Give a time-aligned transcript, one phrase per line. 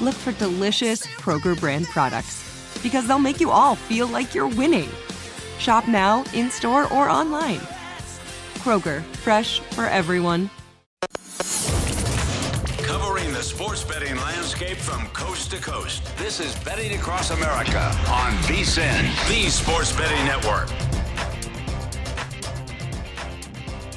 [0.00, 2.44] look for delicious Kroger brand products
[2.82, 4.88] because they'll make you all feel like you're winning.
[5.58, 7.60] Shop now, in store, or online.
[8.58, 10.50] Kroger, fresh for everyone.
[12.82, 16.16] Covering the sports betting landscape from coast to coast.
[16.16, 20.87] This is Betting Across America on VSIN, the Sports Betting Network.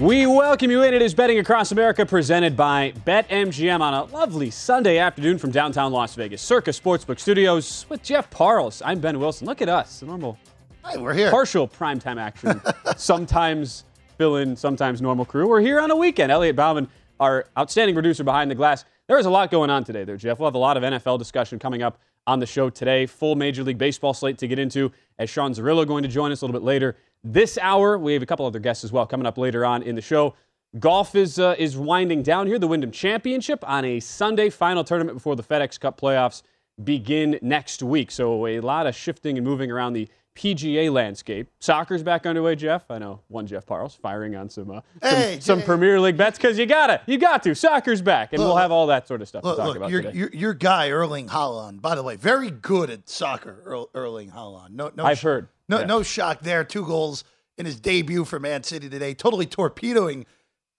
[0.02, 0.96] We welcome you in.
[0.96, 5.92] It is Betting Across America presented by BetMGM on a lovely Sunday afternoon from downtown
[5.92, 6.42] Las Vegas.
[6.42, 8.82] Circa Sportsbook Studios with Jeff Parles.
[8.84, 9.46] I'm Ben Wilson.
[9.46, 10.40] Look at us, the normal.
[10.84, 11.30] Hey, we're here.
[11.30, 12.60] Partial primetime action.
[12.98, 13.86] sometimes
[14.18, 15.48] fill in, sometimes normal crew.
[15.48, 16.32] We're here on a weekend.
[16.32, 18.86] Elliot Bauman, our outstanding producer behind the glass.
[19.06, 20.40] There is a lot going on today there, Jeff.
[20.40, 23.06] We'll have a lot of NFL discussion coming up on the show today.
[23.06, 26.42] Full Major League Baseball slate to get into as Sean Zerillo going to join us
[26.42, 27.98] a little bit later this hour.
[27.98, 30.36] We have a couple other guests as well coming up later on in the show.
[30.80, 32.58] Golf is uh, is winding down here.
[32.58, 36.44] The Wyndham Championship on a Sunday final tournament before the FedEx Cup playoffs
[36.82, 38.10] begin next week.
[38.10, 41.50] So a lot of shifting and moving around the PGA landscape.
[41.60, 42.90] Soccer's back underway, Jeff.
[42.90, 45.66] I know one Jeff Parles firing on some uh, Hey, some, some hey.
[45.66, 47.54] Premier League bets because you gotta, you got to.
[47.54, 49.78] Soccer's back, and Look, we'll have all that sort of stuff Look, to talk look,
[49.78, 50.18] about your, today.
[50.18, 53.62] your your guy Erling Haaland, by the way, very good at soccer.
[53.66, 54.72] Erl- Erling Haaland.
[54.72, 55.48] No, no, I've sh- heard.
[55.68, 55.86] No, Yeah.
[55.86, 56.64] no shock there.
[56.64, 57.24] Two goals
[57.58, 60.26] in his debut for Man City today, totally torpedoing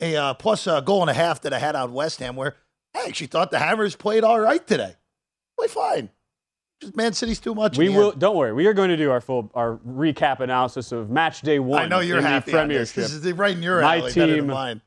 [0.01, 2.37] a uh, plus a goal and a half that I had out West Ham.
[2.37, 2.57] Where
[2.95, 4.97] I actually thought the Hammers played all right today.
[5.59, 6.11] Played fine.
[6.83, 7.79] Just Man City's too much.
[7.79, 8.11] We will.
[8.11, 8.53] Don't worry.
[8.53, 11.81] We are going to do our full our recap analysis of match day one.
[11.81, 12.51] I know you're in happy.
[12.51, 12.91] the on this.
[12.93, 14.13] This is right in your My alley.
[14.13, 14.81] better than team- mine.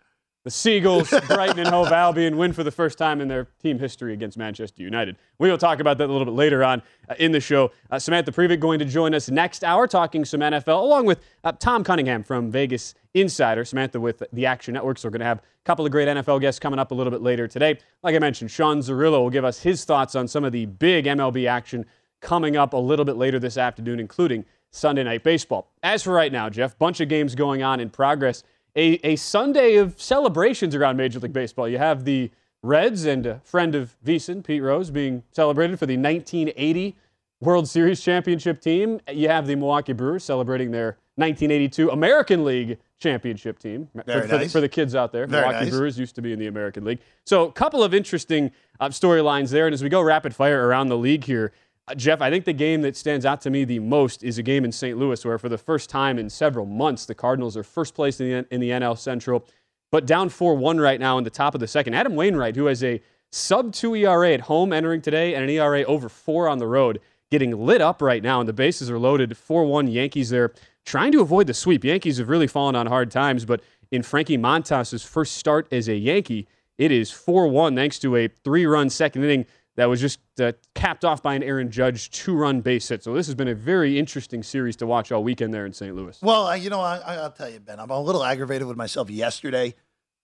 [0.45, 4.13] The Seagulls, Brighton and Hove Albion win for the first time in their team history
[4.13, 5.17] against Manchester United.
[5.39, 7.71] We will talk about that a little bit later on uh, in the show.
[7.89, 11.51] Uh, Samantha Previck going to join us next hour talking some NFL, along with uh,
[11.53, 13.65] Tom Cunningham from Vegas Insider.
[13.65, 14.99] Samantha with the Action Network.
[14.99, 17.09] So we're going to have a couple of great NFL guests coming up a little
[17.09, 17.79] bit later today.
[18.03, 21.05] Like I mentioned, Sean Zerillo will give us his thoughts on some of the big
[21.05, 21.87] MLB action
[22.21, 25.71] coming up a little bit later this afternoon, including Sunday Night Baseball.
[25.81, 28.43] As for right now, Jeff, bunch of games going on in progress.
[28.75, 31.67] A, a Sunday of celebrations around Major League Baseball.
[31.67, 32.31] You have the
[32.61, 36.95] Reds and a friend of VSIN, Pete Rose, being celebrated for the 1980
[37.39, 38.99] World Series championship team.
[39.11, 43.87] You have the Milwaukee Brewers celebrating their 1982 American League championship team.
[43.93, 44.51] For, for the, nice.
[44.51, 45.73] for the kids out there, Very Milwaukee nice.
[45.73, 46.99] Brewers used to be in the American League.
[47.25, 49.67] So, a couple of interesting uh, storylines there.
[49.67, 51.53] And as we go rapid fire around the league here,
[51.93, 54.65] Jeff, I think the game that stands out to me the most is a game
[54.65, 54.97] in St.
[54.97, 58.27] Louis where, for the first time in several months, the Cardinals are first place in
[58.27, 59.45] the, in the NL Central,
[59.91, 61.93] but down 4 1 right now in the top of the second.
[61.93, 63.01] Adam Wainwright, who has a
[63.31, 66.99] sub 2 ERA at home entering today and an ERA over 4 on the road,
[67.29, 69.37] getting lit up right now, and the bases are loaded.
[69.37, 70.53] 4 1 Yankees there,
[70.85, 71.83] trying to avoid the sweep.
[71.83, 73.61] Yankees have really fallen on hard times, but
[73.91, 76.47] in Frankie Montas's first start as a Yankee,
[76.79, 79.45] it is 4 1 thanks to a three run second inning
[79.75, 83.03] that was just uh, capped off by an Aaron Judge two-run base hit.
[83.03, 85.95] So this has been a very interesting series to watch all weekend there in St.
[85.95, 86.17] Louis.
[86.21, 88.77] Well, I- you know, I, I- I'll tell you, Ben, I'm a little aggravated with
[88.77, 89.73] myself yesterday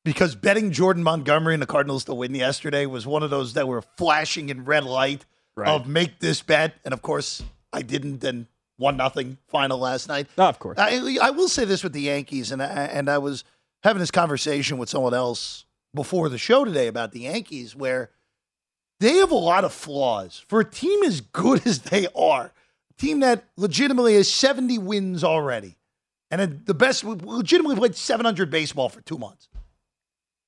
[0.06, 3.68] because betting Jordan Montgomery and the Cardinals to win yesterday was one of those that
[3.68, 5.26] were flashing in red light
[5.56, 5.68] Right.
[5.68, 7.44] of make this bet, and of course
[7.74, 8.24] I didn't.
[8.24, 8.48] And
[8.78, 10.28] one nothing final last night.
[10.38, 10.80] Oh, of course.
[10.80, 13.44] I, I will say this with the Yankees, and I, and I was
[13.84, 18.10] having this conversation with someone else before the show today about the Yankees, where
[19.02, 22.94] they have a lot of flaws for a team as good as they are, a
[23.02, 25.76] team that legitimately has 70 wins already,
[26.30, 29.50] and the best legitimately played 700 baseball for two months.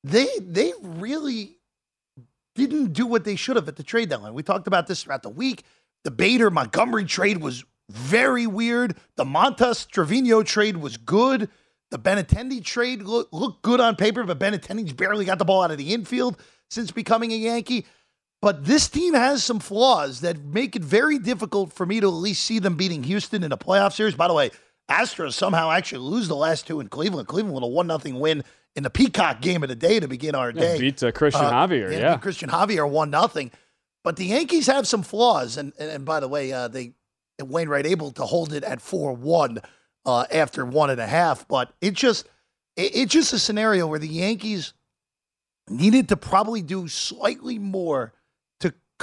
[0.04, 1.58] They they really
[2.56, 4.34] didn't do what they should have at the trade deadline.
[4.34, 5.64] We talked about this throughout the week.
[6.04, 8.98] The Bader Montgomery trade was very weird.
[9.16, 11.50] The Montas Trivino trade was good.
[11.90, 15.72] The Benintendi trade look, looked good on paper, but Benintendi's barely got the ball out
[15.72, 16.38] of the infield
[16.70, 17.86] since becoming a Yankee.
[18.44, 22.14] But this team has some flaws that make it very difficult for me to at
[22.14, 24.16] least see them beating Houston in a playoff series.
[24.16, 24.52] By the way,
[24.92, 27.30] Astros somehow actually lose the last two in Cleveland.
[27.30, 28.44] Cleveland with a one nothing win
[28.76, 30.78] in the Peacock game of the day to begin our Yeah, day.
[30.78, 32.18] beat, uh, Cristian Javier, and yeah.
[32.18, 33.50] Cristian Javier one nothing.
[34.04, 36.96] But the Yankees have some flaws, and and, and by the way, uh, they
[37.42, 39.60] Wainwright able to hold it at four one
[40.06, 41.48] uh, after one and a half.
[41.48, 42.28] But it just
[42.76, 44.74] it, it's just a scenario where the Yankees
[45.70, 48.12] needed to probably do slightly more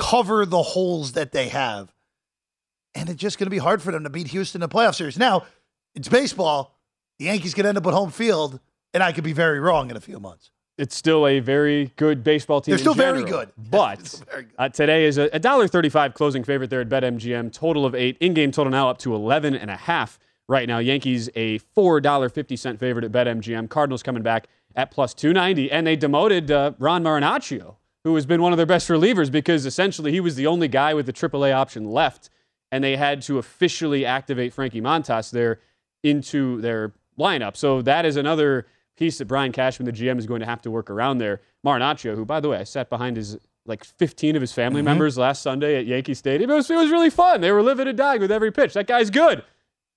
[0.01, 1.95] cover the holes that they have,
[2.95, 4.95] and it's just going to be hard for them to beat Houston in the playoff
[4.97, 5.19] series.
[5.19, 5.45] Now
[5.95, 6.79] it's baseball.
[7.19, 8.59] The Yankees could end up with home field,
[8.95, 10.51] and I could be very wrong in a few months.
[10.79, 12.73] It's still a very good baseball team.
[12.73, 13.51] They're in still very good.
[13.71, 14.23] But
[14.59, 17.53] uh, today is a a $1.35 closing favorite there at BetMGM.
[17.53, 18.17] Total of eight.
[18.21, 20.19] In-game total now up to 11 and a half
[20.49, 20.79] right now.
[20.79, 23.69] Yankees a $4.50 favorite at BetMGM.
[23.69, 25.71] Cardinals coming back at plus 290.
[25.71, 29.67] And they demoted uh, Ron Marinaccio, who has been one of their best relievers because
[29.67, 32.31] essentially he was the only guy with the AAA option left.
[32.73, 35.61] And they had to officially activate Frankie Montas there
[36.03, 37.57] into their lineup.
[37.57, 38.67] So that is another
[38.97, 41.41] piece that Brian Cashman, the GM, is going to have to work around there.
[41.67, 44.87] Marinaccio, who, by the way, I sat behind his like 15 of his family mm-hmm.
[44.87, 46.51] members last Sunday at Yankee Stadium.
[46.51, 47.41] It was, it was really fun.
[47.41, 48.73] They were living and dying with every pitch.
[48.75, 49.45] That guy's good.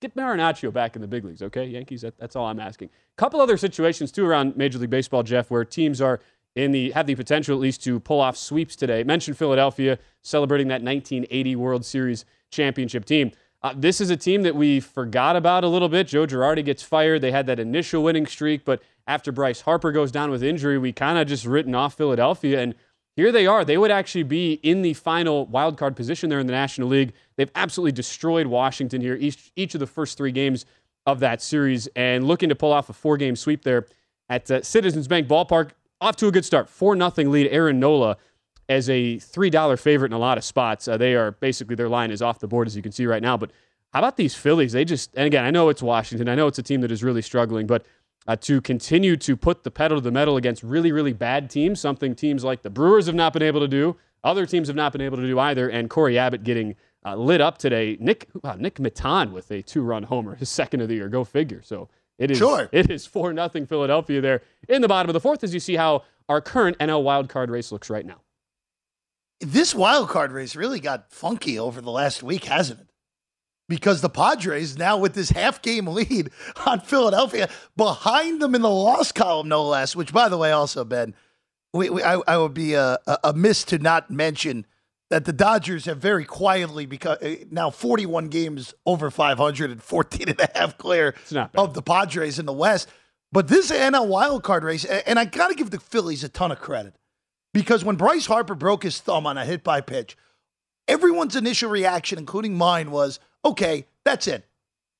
[0.01, 1.65] Get Marinaccio back in the big leagues, okay?
[1.65, 2.89] Yankees, that, that's all I'm asking.
[3.17, 6.19] couple other situations, too, around Major League Baseball, Jeff, where teams are
[6.55, 9.03] in the have the potential at least to pull off sweeps today.
[9.03, 13.31] Mentioned Philadelphia celebrating that 1980 World Series championship team.
[13.61, 16.07] Uh, this is a team that we forgot about a little bit.
[16.07, 17.21] Joe Girardi gets fired.
[17.21, 20.91] They had that initial winning streak, but after Bryce Harper goes down with injury, we
[20.91, 22.59] kind of just written off Philadelphia.
[22.59, 22.75] And
[23.15, 23.63] here they are.
[23.63, 27.13] They would actually be in the final wild card position there in the National League.
[27.37, 30.65] They've absolutely destroyed Washington here each each of the first three games
[31.05, 33.85] of that series, and looking to pull off a four game sweep there
[34.29, 35.71] at uh, Citizens Bank Ballpark.
[36.03, 36.67] Off to a good start.
[36.67, 37.47] 4 0 lead.
[37.49, 38.17] Aaron Nola
[38.67, 40.85] as a $3 favorite in a lot of spots.
[40.85, 43.21] Uh, they are basically, their line is off the board, as you can see right
[43.21, 43.37] now.
[43.37, 43.51] But
[43.93, 44.73] how about these Phillies?
[44.73, 46.27] They just, and again, I know it's Washington.
[46.27, 47.85] I know it's a team that is really struggling, but
[48.27, 51.79] uh, to continue to put the pedal to the metal against really, really bad teams,
[51.79, 53.95] something teams like the Brewers have not been able to do,
[54.25, 56.75] other teams have not been able to do either, and Cory Abbott getting
[57.05, 57.95] uh, lit up today.
[58.01, 61.07] Nick wow, Nick Maton with a two-run homer, his second of the year.
[61.07, 61.61] Go figure.
[61.61, 62.69] So it is Sure.
[62.71, 65.43] it is four nothing Philadelphia there in the bottom of the fourth.
[65.43, 68.21] As you see how our current NL wild card race looks right now.
[69.41, 72.87] This wild card race really got funky over the last week, hasn't it?
[73.67, 76.29] Because the Padres now with this half game lead
[76.65, 79.95] on Philadelphia behind them in the loss column, no less.
[79.95, 81.13] Which, by the way, also Ben,
[81.73, 84.65] we, we, I, I would be uh, a, amiss to not mention
[85.13, 90.29] that the Dodgers have very quietly become uh, now 41 games over 500 and 14
[90.29, 91.13] and a half clear
[91.53, 92.89] of the Padres in the West.
[93.31, 96.51] But this NL wild card race, and I got to give the Phillies a ton
[96.51, 96.95] of credit
[97.53, 100.17] because when Bryce Harper broke his thumb on a hit by pitch,
[100.87, 104.47] everyone's initial reaction, including mine, was okay, that's it.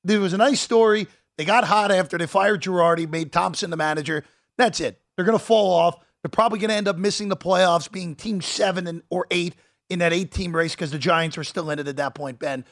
[0.03, 1.07] There was a nice story.
[1.39, 4.23] They got hot after they fired Girardi, made Thompson the manager.
[4.59, 5.01] That's it.
[5.15, 5.97] They're going to fall off.
[6.21, 9.55] They're probably going to end up missing the playoffs, being team seven and, or eight
[9.93, 12.39] in that eight team race because the Giants were still in it at that point,
[12.39, 12.65] Ben.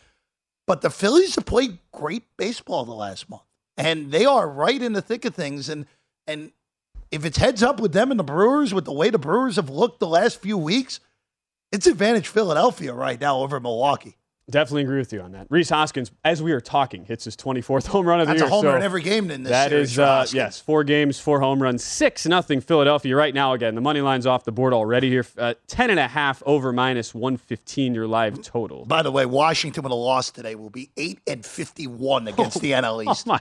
[0.68, 3.44] But the Phillies have played great baseball the last month,
[3.78, 5.70] and they are right in the thick of things.
[5.70, 5.86] And
[6.28, 6.52] and
[7.12, 9.70] if it's heads up with them and the Brewers, with the way the Brewers have
[9.70, 11.00] looked the last few weeks,
[11.72, 14.18] it's advantage Philadelphia right now over Milwaukee.
[14.52, 15.48] Definitely agree with you on that.
[15.50, 18.40] Rhys Hoskins, as we are talking, hits his 24th home run of the year.
[18.42, 20.84] That's a homer so in every game in this That series is, uh, yes, four
[20.84, 23.54] games, four home runs, six nothing Philadelphia right now.
[23.54, 25.26] Again, the money line's off the board already here.
[25.38, 27.96] Uh, ten and a half over minus one fifteen.
[27.96, 28.86] Your live total.
[28.86, 32.72] By the way, Washington with a loss today will be eight and fifty-one against the
[32.72, 33.28] NL East.
[33.28, 33.40] Oh my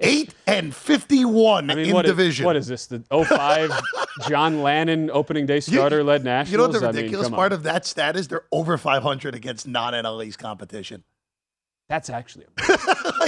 [0.00, 2.46] Eight and fifty-one I mean, in what is- division.
[2.46, 2.86] what is this?
[2.86, 3.70] The 05
[4.28, 6.50] John Lannan opening day starter led Nationals?
[6.52, 7.32] You know what the I mean, ridiculous on.
[7.34, 8.28] part of that stat is?
[8.28, 11.04] They're over 500 against non-NL East competition.
[11.88, 12.46] That's actually.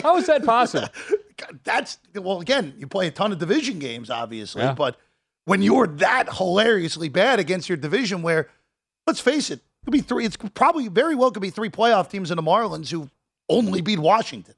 [0.03, 0.89] How is that possible?
[1.65, 4.73] That's well, again, you play a ton of division games, obviously, Yeah.
[4.75, 4.97] but
[5.45, 8.49] when you're that hilariously bad against your division, where
[9.07, 10.25] let's face it, it, could be three.
[10.25, 13.09] It's probably very well could be three playoff teams in the Marlins who
[13.49, 14.55] only beat Washington.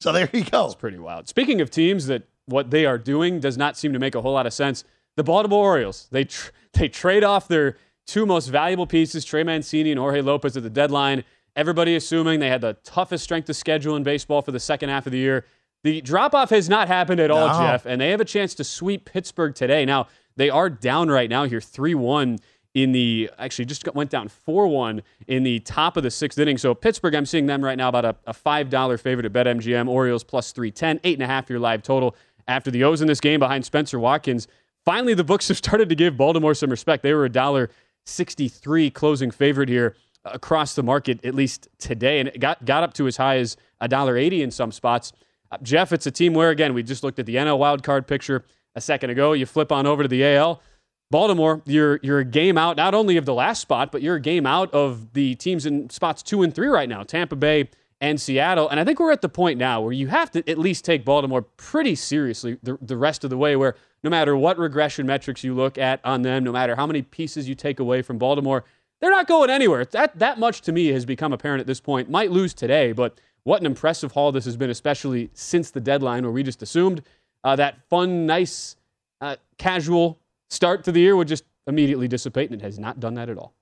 [0.00, 0.66] So there you go.
[0.66, 1.28] It's pretty wild.
[1.28, 4.32] Speaking of teams that what they are doing does not seem to make a whole
[4.32, 4.84] lot of sense.
[5.16, 7.76] The Baltimore Orioles, they tr- they trade off their
[8.06, 11.24] two most valuable pieces, Trey Mancini and Jorge Lopez at the deadline.
[11.56, 15.06] Everybody assuming they had the toughest strength of schedule in baseball for the second half
[15.06, 15.44] of the year.
[15.82, 17.58] The drop off has not happened at all, No.
[17.66, 19.84] Jeff, and they have a chance to sweep Pittsburgh today.
[19.84, 22.38] Now, they are down right now here 3 1
[22.82, 26.38] in the, actually just got, went down 4 1 in the top of the sixth
[26.38, 26.58] inning.
[26.58, 29.88] So, Pittsburgh, I'm seeing them right now about a, a $5 favorite at BetMGM.
[29.88, 32.16] Orioles plus 310, 8.5 your live total
[32.46, 34.48] after the O's in this game behind Spenser Watkins.
[34.84, 37.02] Finally, the books have started to give Baltimore some respect.
[37.02, 37.70] They were a dollar
[38.06, 42.94] 63 closing favorite here across the market, at least today, and it got, got up
[42.94, 45.12] to as high as a dollar 80 in some spots.
[45.50, 48.06] Uh, Jeff, it's a team where, again, we just looked at the NL wild card
[48.06, 48.44] picture
[48.74, 49.32] a second ago.
[49.32, 50.60] You flip on over to the AL.
[51.10, 54.20] Baltimore, you're you're a game out not only of the last spot, but you're a
[54.20, 58.20] game out of the teams in spots two and three right now, Tampa Bay and
[58.20, 58.68] Seattle.
[58.68, 61.04] And I think we're at the point now where you have to at least take
[61.04, 63.74] Baltimore pretty seriously the, the rest of the way, where
[64.04, 67.48] no matter what regression metrics you look at on them, no matter how many pieces
[67.48, 68.64] you take away from Baltimore,
[69.00, 69.84] they're not going anywhere.
[69.86, 72.10] That that much to me has become apparent at this point.
[72.10, 76.24] Might lose today, but what an impressive haul this has been, especially since the deadline,
[76.24, 77.02] where we just assumed
[77.44, 78.76] uh, that fun, nice,
[79.22, 83.14] uh, casual start to the year would just immediately dissipate, and it has not done
[83.14, 83.54] that at all.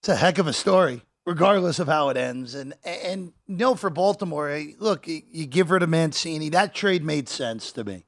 [0.00, 2.54] It's a heck of a story, regardless of how it ends.
[2.54, 6.48] And and you know, for Baltimore, eh, look, you, give her to Mancini.
[6.48, 8.04] That trade made sense to me.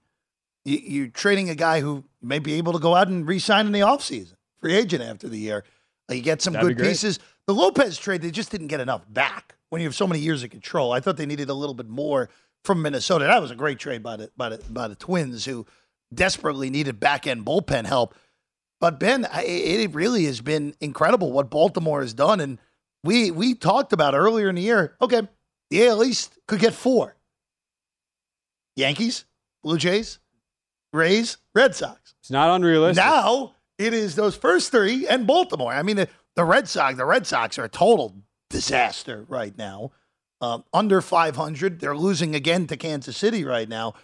[0.65, 3.73] You, you're trading a guy who may be able to go out and re-sign in
[3.73, 5.65] the offseason, free agent after the year.
[6.11, 7.19] You get some That'd good pieces.
[7.47, 10.43] The Lopez trade, they just didn't get enough back when you have so many years
[10.43, 10.93] of control.
[10.93, 12.29] I thought they needed a little bit more
[12.63, 13.27] from Minnesota.
[13.27, 15.67] That was a great trade by the by the, by the Twins, who
[16.15, 18.15] desperately needed back end bullpen help.
[18.81, 22.59] But Ben, it really has been incredible what Baltimore has done, and
[23.03, 24.97] we we talked about earlier in the year.
[25.01, 25.23] Okay,
[25.71, 27.17] the AL East could get four:
[28.77, 29.25] Yankees,
[29.63, 30.19] Blue Jays,
[30.93, 32.15] Rays, Red Sox.
[32.21, 33.05] It's not unrealistic.
[33.05, 35.73] Now it is those first three and Baltimore.
[35.73, 38.15] I mean, the, the Red Sox, the Red Sox are a total
[38.51, 39.93] disaster right now.
[40.41, 43.95] Um, under 500, they're losing again to Kansas City right now.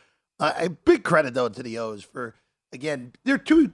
[0.40, 2.34] Uh, a big credit though to the O's for
[2.72, 3.12] again.
[3.24, 3.72] They're two.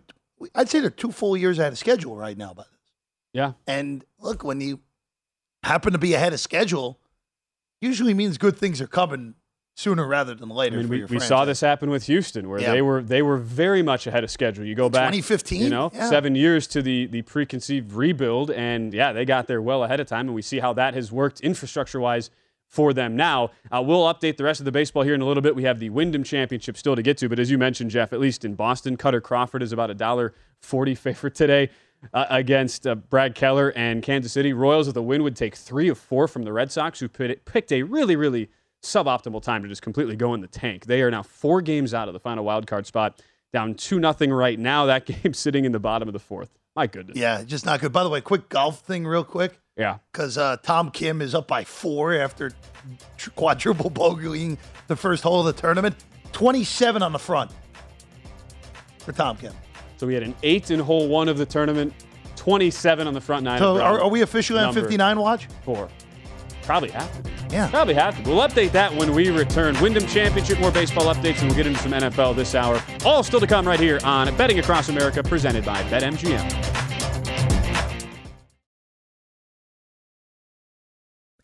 [0.55, 2.53] I'd say they're two full years ahead of schedule right now.
[2.53, 2.93] By this,
[3.33, 4.81] yeah, and look, when you
[5.63, 6.99] happen to be ahead of schedule,
[7.81, 9.35] usually means good things are coming
[9.77, 10.79] sooner rather than later.
[10.79, 12.73] I mean, we, we saw this happen with Houston, where Yeah.
[12.73, 14.65] they were they were very much ahead of schedule.
[14.65, 16.09] You go back 2015, you know, yeah.
[16.11, 20.07] seven years to the the preconceived rebuild, and yeah, they got there well ahead of
[20.09, 22.31] time, and we see how that has worked infrastructure wise
[22.67, 23.51] for them now.
[23.71, 25.55] Uh, we'll update the rest of the baseball here in a little bit.
[25.55, 28.21] We have the Wyndham Championship still to get to, but as you mentioned, Jeff, at
[28.21, 31.71] least in Boston, Kutter Crawford is about a dollar forty favorite today.
[32.13, 34.53] Uh, against uh, Brad Keller and Kansas City.
[34.53, 37.73] Royals with a win would take three of four from the Red Sox, who picked
[37.73, 38.51] a really, really
[38.83, 40.87] suboptimal time to just completely go in the tank.
[40.87, 43.21] They are now four games out of the final wild card spot,
[43.53, 44.87] down two nothing right now.
[44.87, 46.51] That game sitting in the bottom of the fourth.
[46.77, 47.17] My goodness.
[47.17, 47.93] Yeah, just not good.
[47.93, 49.59] By the way, quick golf thing, real quick.
[49.77, 49.99] Yeah.
[50.13, 52.53] because uh, Tom Kim is up by four after
[53.35, 54.57] quadruple bogeying
[54.87, 55.97] the first hole of the tournament.
[56.33, 57.51] 27 on the front
[58.99, 59.53] for Tom Kim.
[59.97, 61.95] So we had an eight in hole one of the tournament,
[62.37, 63.59] 27 on the front nine.
[63.59, 65.49] So are, are we officially on 59 watch?
[65.65, 65.89] Four.
[66.63, 67.31] Probably have to be.
[67.51, 67.71] Yeah.
[67.71, 68.29] Probably have to.
[68.29, 69.81] We'll update that when we return.
[69.81, 72.83] Wyndham Championship, more baseball updates, and we'll get into some NFL this hour.
[73.05, 76.76] All still to come right here on Betting Across America, presented by BetMGM.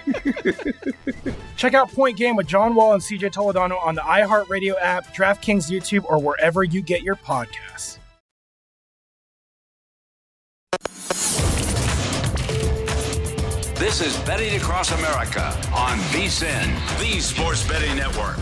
[1.57, 5.69] Check out Point Game with John Wall and CJ Toledano on the iHeartRadio app, DraftKings
[5.71, 7.97] YouTube, or wherever you get your podcasts.
[13.75, 18.37] This is Betting Across America on VSIN, the Sports Betting Network.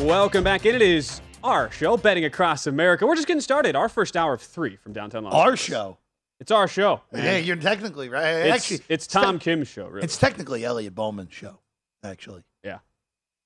[0.00, 0.74] Welcome back in.
[0.74, 3.06] It is our show, Betting Across America.
[3.06, 3.76] We're just getting started.
[3.76, 5.60] Our first hour of three from downtown Los Our Angeles.
[5.60, 5.98] show.
[6.42, 7.00] It's our show.
[7.12, 7.24] man.
[7.24, 8.26] Yeah, you're technically right.
[8.46, 10.02] it's, Actually, it's Tom Kim's show, really.
[10.04, 11.60] It's technically Elliot Bowman's show.
[12.04, 12.78] Actually, yeah.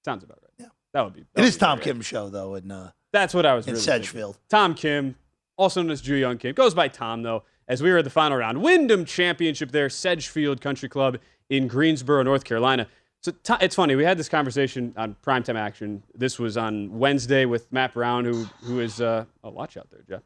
[0.05, 0.53] Sounds about right.
[0.59, 0.67] Yeah.
[0.95, 1.21] That would be.
[1.21, 1.85] that it would is be Tom right.
[1.85, 4.03] Kim's show though, and uh, That's what I was in really thinking.
[4.05, 4.39] Sedgefield.
[4.49, 5.15] Tom Kim,
[5.59, 7.45] also known as Ju Young Kim, goes by Tom though.
[7.69, 11.19] As we were at the final round, Wyndham Championship there, Sedgefield Country Club
[11.51, 12.87] in Greensboro, North Carolina.
[13.21, 13.95] So To- it's funny.
[13.97, 16.03] We had this conversation on primetime action.
[16.15, 20.03] This was on Wednesday with Matt Brown, who who is uh, oh watch out there,
[20.09, 20.23] Jeff.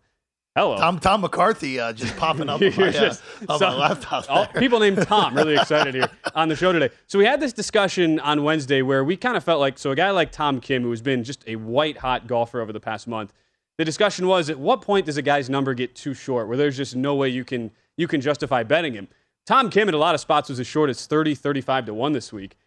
[0.60, 0.76] Hello.
[0.76, 4.26] Tom Tom McCarthy uh, just popping up on my, uh, just- on so- my laptop.
[4.28, 6.90] all- people named Tom really excited here on the show today.
[7.06, 9.96] So we had this discussion on Wednesday where we kind of felt like so a
[9.96, 13.32] guy like Tom Kim, who's been just a white hot golfer over the past month.
[13.78, 16.76] The discussion was at what point does a guy's number get too short where there's
[16.76, 19.08] just no way you can you can justify betting him.
[19.46, 22.12] Tom Kim at a lot of spots was as short as 30, 35 to 1
[22.12, 22.58] this week.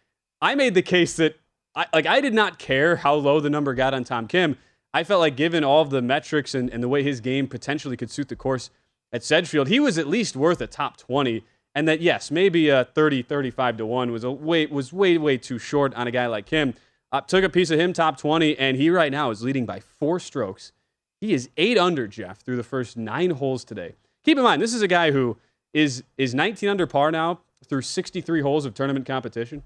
[0.42, 1.36] I made the case that
[1.76, 4.56] I like I did not care how low the number got on Tom Kim.
[4.94, 7.96] I felt like given all of the metrics and, and the way his game potentially
[7.96, 8.70] could suit the course
[9.12, 11.44] at Sedgefield, he was at least worth a top 20.
[11.74, 15.36] And that yes, maybe a 30, 35 to 1 was a way was way, way
[15.36, 16.74] too short on a guy like him.
[17.10, 19.80] Uh, took a piece of him top 20, and he right now is leading by
[19.80, 20.72] four strokes.
[21.20, 23.94] He is eight under, Jeff, through the first nine holes today.
[24.24, 25.36] Keep in mind, this is a guy who
[25.72, 29.64] is is 19 under par now through 63 holes of tournament competition.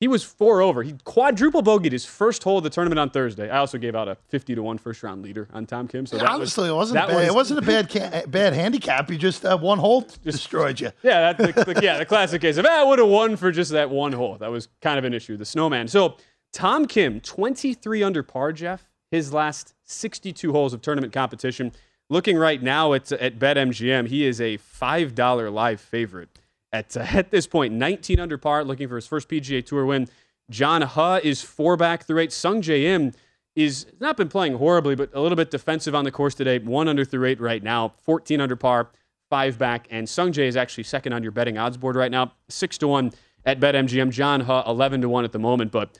[0.00, 0.82] He was four over.
[0.82, 3.48] He quadruple bogeyed his first hole of the tournament on Thursday.
[3.48, 6.04] I also gave out a 50 to 1 first round leader on Tom Kim.
[6.04, 7.16] So that Honestly, was, it wasn't bad.
[7.16, 9.08] was- it wasn't a bad ca- bad handicap.
[9.10, 10.90] You just uh, one hole destroyed you.
[11.02, 13.50] Yeah, that, the, the- yeah, the classic case of, ah, I would have won for
[13.52, 14.36] just that one hole.
[14.36, 15.36] That was kind of an issue.
[15.36, 15.88] The snowman.
[15.88, 16.16] So
[16.52, 21.72] Tom Kim, 23 under par, Jeff, his last 62 holes of tournament competition.
[22.10, 26.38] Looking right now at, at BetMGM, he is a $5 live favorite.
[26.74, 30.08] At, uh, at this point, 19 under par, looking for his first PGA Tour win.
[30.50, 32.30] John Huh is four back through eight.
[32.30, 33.12] Sungjae Im
[33.56, 36.58] is not been playing horribly, but a little bit defensive on the course today.
[36.58, 38.90] One under through eight right now, 14 under par,
[39.30, 39.86] five back.
[39.90, 42.88] And Sung Jae is actually second on your betting odds board right now, six to
[42.88, 43.12] one
[43.46, 44.10] at BetMGM.
[44.10, 45.70] John Huh, 11 to one at the moment.
[45.70, 45.96] But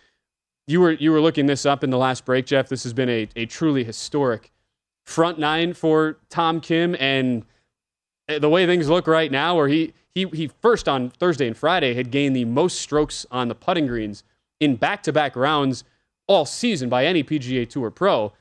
[0.67, 2.69] you were you were looking this up in the last break, Jeff.
[2.69, 4.51] This has been a, a truly historic
[5.07, 7.45] front nine for Tom Kim, and
[8.27, 11.95] the way things look right now, where he he he first on Thursday and Friday
[11.95, 14.23] had gained the most strokes on the putting greens
[14.61, 15.85] in back-to-back rounds
[16.27, 18.33] all season by any PGA Tour pro.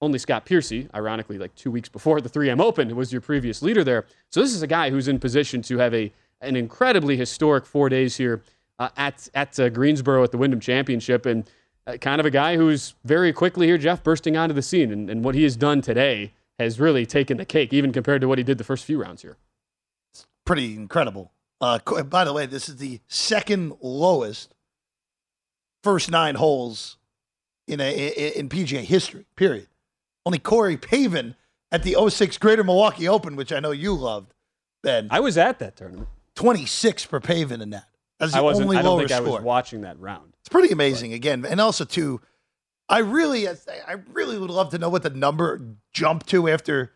[0.00, 3.82] Only Scott Piercy, ironically, like two weeks before the 3M Open, was your previous leader
[3.82, 4.04] there.
[4.30, 6.12] So this is a guy who's in position to have a
[6.42, 8.42] an incredibly historic four days here
[8.78, 11.50] uh, at at uh, Greensboro at the Wyndham Championship, and
[11.86, 15.08] uh, kind of a guy who's very quickly here, Jeff, bursting onto the scene, and,
[15.08, 18.38] and what he has done today has really taken the cake, even compared to what
[18.38, 19.36] he did the first few rounds here.
[20.46, 21.32] Pretty incredible.
[21.60, 24.54] Uh, by the way, this is the second lowest
[25.82, 26.96] first nine holes
[27.68, 29.26] in a in PGA history.
[29.36, 29.68] Period.
[30.24, 31.34] Only Corey Pavin
[31.70, 34.32] at the 06 Greater Milwaukee Open, which I know you loved,
[34.82, 35.08] Ben.
[35.10, 36.08] I was at that tournament.
[36.36, 37.88] 26 for Pavin in that.
[38.18, 38.66] That's the I wasn't.
[38.66, 40.34] only I don't think I was watching that round.
[40.40, 42.20] It's pretty amazing again, and also too.
[42.88, 45.60] I really, I really would love to know what the number
[45.92, 46.92] jumped to after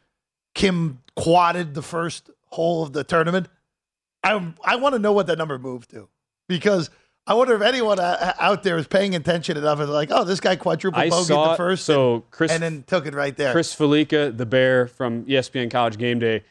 [0.55, 3.49] Kim quadded the first hole of the tournament.
[4.23, 6.09] I I want to know what that number moved to
[6.49, 6.91] because
[7.27, 10.57] I wonder if anyone out there is paying attention enough and like, oh, this guy
[10.57, 13.53] quadruple I bogeyed the first, so and, Chris and then took it right there.
[13.53, 16.43] Chris Fallica, the Bear from ESPN College Game Day.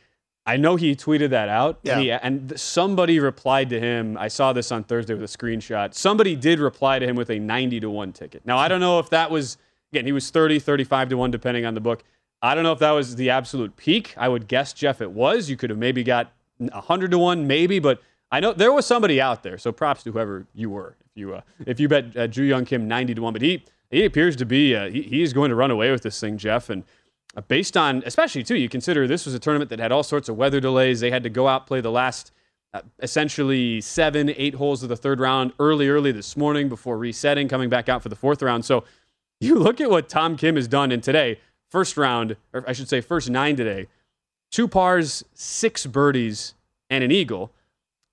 [0.45, 1.79] I know he tweeted that out.
[1.83, 1.93] Yeah.
[1.93, 4.17] And, he, and somebody replied to him.
[4.17, 5.93] I saw this on Thursday with a screenshot.
[5.93, 8.45] Somebody did reply to him with a 90 to 1 ticket.
[8.45, 9.57] Now, I don't know if that was,
[9.91, 12.03] again, he was 30, 35 to 1, depending on the book.
[12.41, 14.13] I don't know if that was the absolute peak.
[14.17, 15.49] I would guess, Jeff, it was.
[15.49, 19.19] You could have maybe got 100 to 1, maybe, but I know there was somebody
[19.19, 19.57] out there.
[19.57, 20.95] So props to whoever you were.
[21.01, 23.63] If you, uh, if you bet uh, Ju Young Kim 90 to 1, but he,
[23.89, 26.37] he appears to be, uh, he, he is going to run away with this thing,
[26.37, 26.69] Jeff.
[26.69, 26.83] And
[27.35, 30.29] uh, based on, especially too, you consider this was a tournament that had all sorts
[30.29, 30.99] of weather delays.
[30.99, 32.31] They had to go out play the last
[32.73, 37.47] uh, essentially seven, eight holes of the third round early, early this morning before resetting,
[37.47, 38.63] coming back out for the fourth round.
[38.63, 38.83] So
[39.39, 42.89] you look at what Tom Kim has done in today, first round, or I should
[42.89, 43.87] say, first nine today,
[44.51, 46.53] two pars, six birdies,
[46.89, 47.51] and an eagle.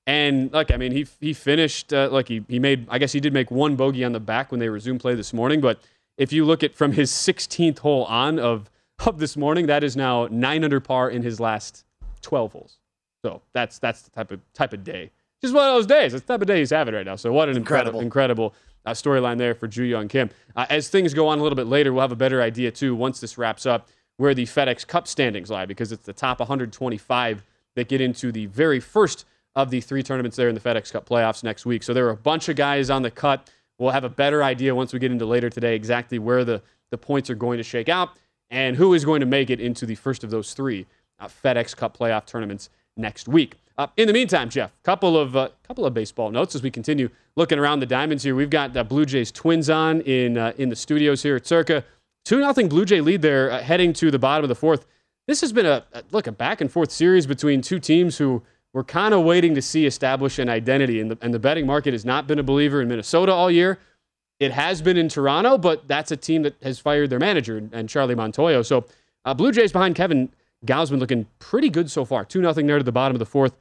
[0.06, 2.86] And like, I mean, he he finished uh, like he he made.
[2.88, 5.32] I guess he did make one bogey on the back when they resumed play this
[5.32, 5.60] morning.
[5.60, 5.80] But
[6.16, 8.70] if you look at from his 16th hole on of
[9.04, 11.84] of this morning, that is now nine under par in his last
[12.22, 12.78] 12 holes.
[13.24, 15.10] So that's that's the type of type of day.
[15.42, 16.12] Just one of those days.
[16.12, 17.16] That's the type of day he's having right now.
[17.16, 18.54] So what an incredible incredible
[18.86, 20.30] uh, storyline there for Ju Young Kim.
[20.54, 22.94] Uh, as things go on a little bit later, we'll have a better idea too
[22.94, 27.42] once this wraps up where the FedEx Cup standings lie because it's the top 125
[27.74, 31.08] that get into the very first of the three tournaments there in the FedEx Cup
[31.08, 31.82] playoffs next week.
[31.82, 33.50] So there are a bunch of guys on the cut.
[33.78, 36.98] We'll have a better idea once we get into later today exactly where the, the
[36.98, 38.10] points are going to shake out
[38.50, 40.86] and who is going to make it into the first of those three
[41.18, 43.56] uh, FedEx Cup playoff tournaments next week.
[43.78, 47.10] Uh, in the meantime, Jeff, couple of uh, couple of baseball notes as we continue
[47.36, 48.34] looking around the diamonds here.
[48.34, 51.84] We've got uh, Blue Jays Twins on in uh, in the studios here at Circa.
[52.24, 54.86] Two nothing Blue Jay lead there, uh, heading to the bottom of the fourth.
[55.26, 58.42] This has been a, a look a back and forth series between two teams who
[58.72, 61.92] were kind of waiting to see establish an identity, and the, and the betting market
[61.92, 63.78] has not been a believer in Minnesota all year.
[64.40, 67.88] It has been in Toronto, but that's a team that has fired their manager and
[67.88, 68.64] Charlie Montoyo.
[68.64, 68.84] So
[69.34, 70.30] Blue Jays behind Kevin
[70.66, 72.24] Gausman looking pretty good so far.
[72.24, 73.54] 2 nothing there to the bottom of the fourth.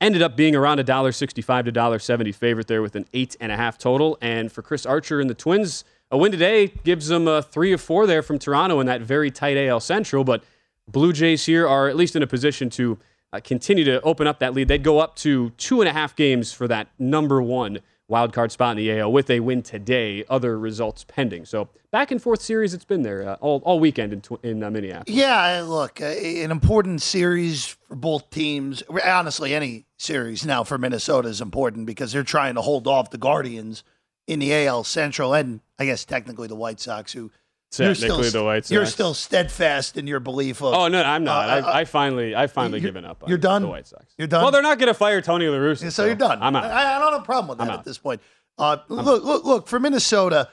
[0.00, 3.34] Ended up being around a dollar sixty-five to dollar seventy favorite there with an eight
[3.40, 4.18] and a half total.
[4.20, 7.78] And for Chris Archer and the Twins, a win today gives them a three or
[7.78, 10.22] four there from Toronto in that very tight AL Central.
[10.22, 10.44] But
[10.86, 12.98] Blue Jays here are at least in a position to
[13.32, 14.68] uh, continue to open up that lead.
[14.68, 18.52] They'd go up to two and a half games for that number one wild card
[18.52, 20.24] spot in the AL with a win today.
[20.28, 21.44] Other results pending.
[21.46, 22.72] So back and forth series.
[22.72, 25.08] It's been there uh, all, all weekend in, tw- in uh, Minneapolis.
[25.08, 28.82] Yeah, look, an important series for both teams.
[29.04, 33.18] Honestly, any series now for Minnesota is important because they're trying to hold off the
[33.18, 33.82] Guardians
[34.26, 37.30] in the AL Central and I guess technically the White Sox, who
[37.78, 38.70] you're Technically the White Sox.
[38.70, 40.72] You're still steadfast in your belief of.
[40.72, 41.48] Oh no, I'm not.
[41.48, 43.22] Uh, uh, I, I finally, I finally given up.
[43.22, 43.62] On you're done?
[43.62, 44.04] The White Sox.
[44.16, 44.42] You're done?
[44.42, 46.38] Well, they're not going to fire Tony La Russa, so you're done.
[46.40, 46.64] I'm out.
[46.64, 47.78] I, I don't have a problem with I'm that out.
[47.80, 48.20] at this point.
[48.56, 49.68] Uh, look, look, look.
[49.68, 50.48] For Minnesota,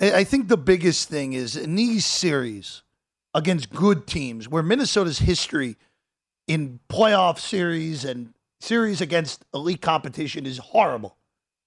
[0.00, 2.82] I I think the biggest thing is in these series
[3.34, 5.76] against good teams, where Minnesota's history
[6.46, 11.16] in playoff series and series against elite competition is horrible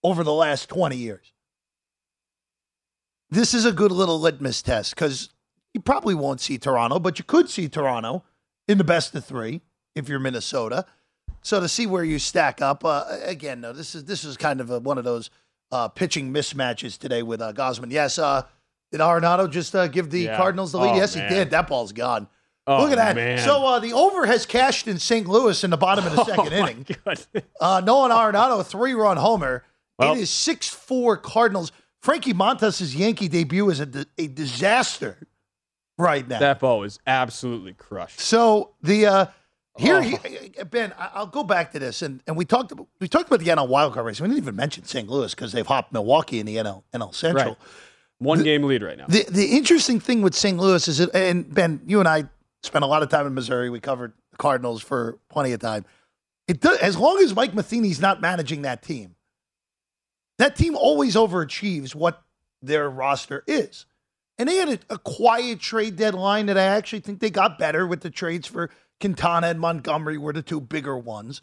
[0.04, 1.34] over the last 20 years.
[3.30, 5.30] This is a good little litmus test because
[5.74, 8.24] you probably won't see Toronto, but you could see Toronto
[8.68, 9.62] in the best of three
[9.96, 10.86] if you're Minnesota.
[11.42, 14.60] So to see where you stack up, uh, again, no, this is this is kind
[14.60, 15.30] of a, one of those
[15.72, 17.92] uh, pitching mismatches today with uh, Gausman.
[17.92, 18.44] Yes, uh,
[18.92, 20.38] did Arenado just uh, give the Yeah.
[20.38, 20.92] Cardinals the lead?
[20.92, 21.30] Oh, yes, man.
[21.30, 21.52] he did.
[21.52, 22.28] That ball's gone.
[22.68, 23.16] Oh, Look at that.
[23.16, 23.40] man.
[23.40, 25.28] So uh, the over has cashed in St.
[25.28, 26.86] Louis in the bottom of the second Oh, my inning.
[27.06, 27.20] God.
[27.60, 29.64] Uh, Nolan Arenado, three run homer.
[29.98, 31.72] Well- it is 6 4 Cardinals.
[32.02, 35.18] Frankie Montas' Yankee debut is a, di- a disaster
[35.98, 36.40] right now.
[36.40, 38.20] That ball was absolutely crushed.
[38.20, 39.26] So the uh,
[39.78, 40.00] here, Oh.
[40.02, 43.28] he- Ben, I- I'll go back to this, and, and we talked about, we talked
[43.28, 44.20] about the NL wildcard race.
[44.22, 45.08] We didn't even mention St.
[45.10, 47.46] Louis because they've hopped Milwaukee in the NL NL Central.
[47.50, 47.58] Right.
[48.20, 49.06] One game lead right now.
[49.08, 50.58] The the interesting thing with St.
[50.58, 52.26] Louis is that, and Ben, you and I
[52.64, 53.70] spent a lot of time in Missouri.
[53.70, 55.86] We covered the Cardinals for plenty of time.
[56.48, 59.16] It does, as long as Mike Matheny's not managing that team,
[60.38, 62.22] that team always overachieves what
[62.62, 63.86] their roster is.
[64.38, 67.86] And they had a, a quiet trade deadline that I actually think they got better
[67.86, 68.70] with the trades for
[69.00, 71.42] Quintana and Montgomery were the two bigger ones.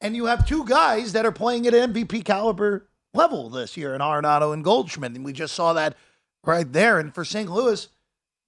[0.00, 4.00] And you have two guys that are playing at MVP caliber level this year in
[4.00, 5.12] Arenado and Goldschmidt.
[5.12, 5.96] And we just saw that
[6.44, 6.98] right there.
[6.98, 7.50] And for St.
[7.50, 7.88] Louis,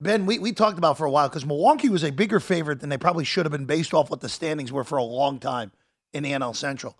[0.01, 2.91] Ben, we, we talked about for a while because Milwaukee was a bigger favorite than
[2.91, 5.73] they probably should have been based off what the standings were for a long time
[6.13, 6.99] in the NL Central.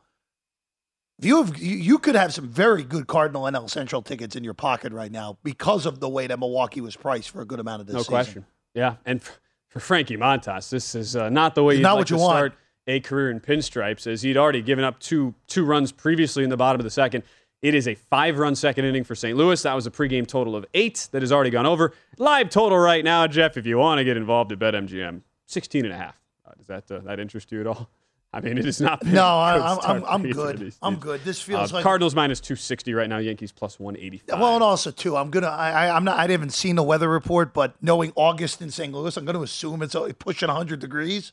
[1.19, 4.55] You have you, you could have some very good Cardinal NL Central tickets in your
[4.55, 7.81] pocket right now because of the way that Milwaukee was priced for a good amount
[7.81, 8.13] of this no season.
[8.13, 8.47] question.
[8.75, 9.33] Yeah, and for,
[9.69, 12.23] for Frankie Montas, this is uh, not the way you'd not like what you to
[12.23, 12.37] want.
[12.37, 12.55] start
[12.87, 16.57] a career in pinstripes, as he'd already given up two two runs previously in the
[16.57, 17.25] bottom of the second.
[17.62, 19.37] It is a five-run second inning for St.
[19.37, 19.61] Louis.
[19.62, 21.92] That was a pregame total of eight that has already gone over.
[22.19, 25.92] Live total right now, Jeff, if you want to get involved at BetMGM, 16 and
[25.95, 26.21] a half.
[26.47, 27.88] Uh, does that uh, that interest you at all?
[28.33, 29.03] I mean, it is not.
[29.07, 30.59] No, I- I'm- I'm- I'm good.
[30.59, 31.23] these I'm good.
[31.25, 33.16] This feels Uh, like- Cardinals minus 260 right now.
[33.19, 34.38] Yankees plus 185.
[34.38, 35.47] Well, and also too, I'm gonna.
[35.47, 36.19] I, I, I'm not.
[36.19, 38.92] I haven't seen the weather report, but knowing August in St.
[38.92, 41.33] Louis, I'm going to assume it's pushing 100 degrees.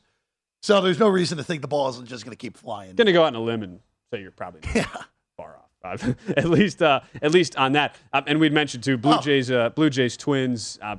[0.62, 2.94] So there's no reason to think the ball isn't just going to keep flying.
[2.94, 5.04] going to go out on a limb and say you're probably not far
[5.84, 5.96] Uh,
[6.36, 7.94] at least, uh, at least on that.
[8.12, 9.20] Um, and we'd mentioned too, Blue Oh.
[9.20, 10.78] Jays, uh, Blue Jays Twins.
[10.82, 10.96] Uh,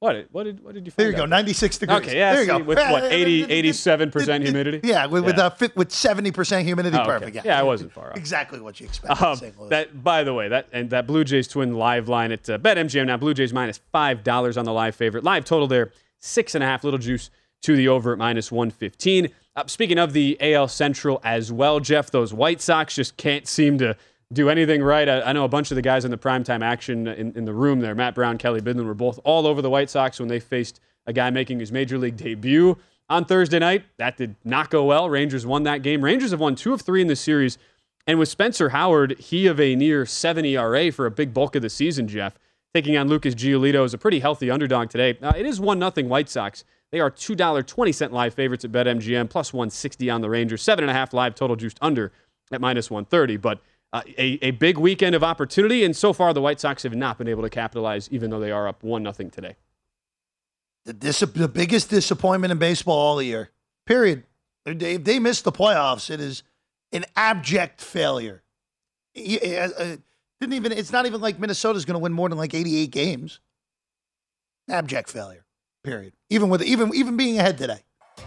[0.00, 0.14] what?
[0.14, 0.64] did- What did?
[0.64, 0.90] What did you?
[0.90, 1.04] Find?
[1.04, 1.98] There you go, 96 degrees.
[2.00, 2.32] Okay, yeah.
[2.32, 2.64] There you see, go.
[2.64, 3.04] With what?
[3.12, 4.80] 80, 87 percent humidity.
[4.82, 5.46] Yeah, with with, Yeah.
[5.46, 7.10] Uh, fit, with 70 percent humidity, Oh, okay.
[7.10, 7.36] perfect.
[7.36, 8.16] Yeah, Yeah, I wasn't far off.
[8.16, 9.22] Exactly what you expect.
[9.22, 12.58] Um, that, by the way, that and that Blue Jays twin live line at uh,
[12.58, 13.16] BetMGM now.
[13.16, 15.22] Blue Jays minus five dollars on the live favorite.
[15.22, 16.82] Live total there six and a half.
[16.82, 17.30] Little juice
[17.62, 19.28] to the over at minus one fifteen.
[19.54, 23.76] Uh, speaking of the AL Central as well, Jeff, those White Sox just can't seem
[23.78, 23.94] to
[24.32, 25.08] do anything right.
[25.08, 27.52] I, I know a bunch of the guys in the primetime action in, in the
[27.52, 30.40] room there, Matt Brown, Kelly Bidlin, were both all over the White Sox when they
[30.40, 32.76] faced a guy making his major league debut
[33.08, 33.84] on Thursday night.
[33.98, 35.10] That did not go well.
[35.10, 36.02] Rangers won that game.
[36.02, 37.58] Rangers have won two of three in the series.
[38.06, 41.62] And with Spencer Howard, he of a near 7 ERA for a big bulk of
[41.62, 42.38] the season, Jeff,
[42.74, 45.18] taking on Lucas Giolito is a pretty healthy underdog today.
[45.22, 46.64] Uh, it is 1 0 White Sox.
[46.90, 51.56] They are $2.20 live favorites at BetMGM, plus 160 on the Rangers, 7.5 live total
[51.56, 52.12] juiced under
[52.50, 53.36] at minus 130.
[53.38, 53.60] But
[53.92, 57.18] uh, a, a big weekend of opportunity, and so far the White Sox have not
[57.18, 59.56] been able to capitalize, even though they are up 1 0 today.
[60.84, 63.50] the, dis- the biggest disappointment in baseball all year.
[63.86, 64.24] Period.
[64.64, 66.42] They, if they missed the playoffs, it is
[66.92, 68.42] an abject failure.
[69.14, 69.96] Y- uh, uh,
[70.40, 70.72] didn't even.
[70.72, 73.40] It's not even like Minnesota's going to win more than like 88 games.
[74.70, 75.44] Abject failure.
[75.84, 76.12] Period.
[76.30, 77.80] Even with even even being ahead today.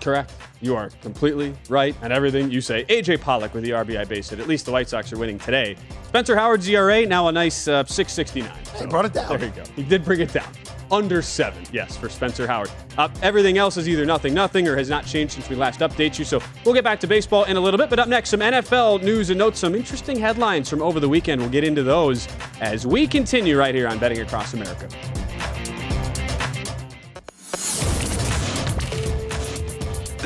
[0.05, 0.31] Correct.
[0.61, 2.85] You are completely right on everything you say.
[2.85, 4.39] AJ Pollock with the RBI base hit.
[4.39, 5.75] At least the White Sox are winning today.
[6.09, 8.55] Spencer Howard's ERA now a nice uh, 669.
[8.77, 9.29] He brought it down.
[9.29, 9.63] There you go.
[9.75, 10.47] He did bring it down.
[10.91, 12.69] Under seven, yes, for Spencer Howard.
[12.99, 16.19] Uh, everything else is either nothing, nothing, or has not changed since we last update
[16.19, 16.23] you.
[16.23, 17.89] So we'll get back to baseball in a little bit.
[17.89, 21.41] But up next, some NFL news and notes, some interesting headlines from over the weekend.
[21.41, 22.27] We'll get into those
[22.61, 24.87] as we continue right here on Betting Across America.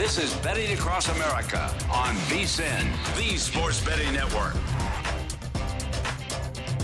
[0.10, 4.56] This is Betting Across America on VSIN, the Sports Betting Network.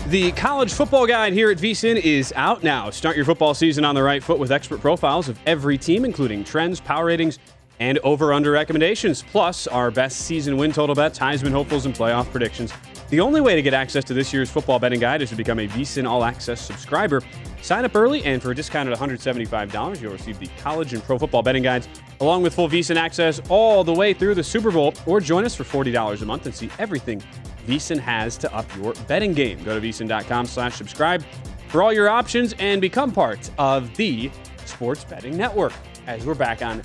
[0.06, 2.88] The college football guide here at VSIN is out now.
[2.90, 6.44] Start your football season on the right foot with expert profiles of every team, including
[6.44, 7.40] trends, power ratings,
[7.80, 12.72] and over-under recommendations, plus our best season win total bets, Heisman hopefuls, and playoff predictions.
[13.08, 15.60] The only way to get access to this year's football betting guide is to become
[15.60, 17.22] a VSIN All Access subscriber.
[17.62, 21.16] Sign up early, and for a discount discounted $175, you'll receive the college and pro
[21.16, 21.88] football betting guides,
[22.20, 24.92] along with full VSIN access all the way through the Super Bowl.
[25.06, 27.22] Or join us for $40 a month and see everything
[27.66, 29.62] VSIN has to up your betting game.
[29.62, 31.24] Go to VSIN.com slash subscribe
[31.68, 34.30] for all your options and become part of the
[34.64, 35.72] Sports Betting Network.
[36.06, 36.82] As we're back on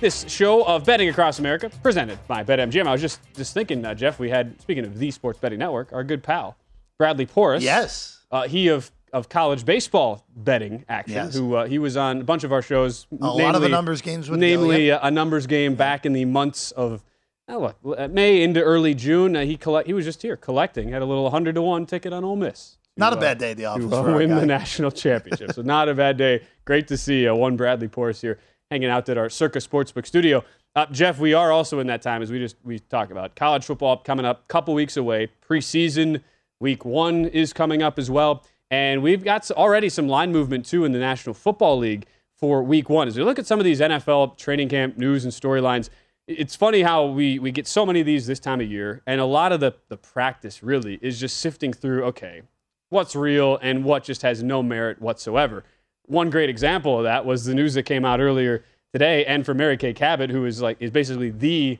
[0.00, 2.86] this show of Betting Across America, presented by BetMGM.
[2.86, 5.92] I was just just thinking, uh, Jeff, we had, speaking of the Sports Betting Network,
[5.92, 6.56] our good pal,
[6.98, 7.62] Bradley Porras.
[7.62, 8.20] Yes.
[8.30, 11.34] Uh, he of of college baseball betting action, Yes.
[11.34, 13.06] who uh, he was on a bunch of our shows.
[13.20, 16.24] A lot of the numbers games with namely uh, a numbers game back in the
[16.24, 17.04] months of
[17.48, 19.36] oh, look, uh, May into early June.
[19.36, 22.12] Uh, he collect he was just here collecting, had a little hundred to one ticket
[22.12, 22.76] on Ole Miss.
[22.96, 25.52] Not a to, bad day at the office to uh, win the national championship.
[25.52, 26.42] so not a bad day.
[26.64, 28.38] Great to see uh, one Bradley Porras here
[28.70, 30.44] hanging out at our Circa Sportsbook studio.
[30.76, 33.64] Uh, Jeff, we are also in that time as we just we talk about college
[33.64, 35.28] football coming up, couple weeks away.
[35.48, 36.22] Preseason
[36.60, 40.84] week one is coming up as well, and we've got already some line movement too
[40.84, 43.06] in the National Football League for week one.
[43.06, 45.90] As we look at some of these NFL training camp news and storylines,
[46.26, 49.20] it's funny how we, we get so many of these this time of year, and
[49.20, 52.42] a lot of the, the practice really is just sifting through, okay,
[52.88, 55.64] what's real and what just has no merit whatsoever.
[56.06, 58.62] One great example of that was the news that came out earlier
[58.92, 61.78] today, and for Mary Kay Cabot, who is like is basically the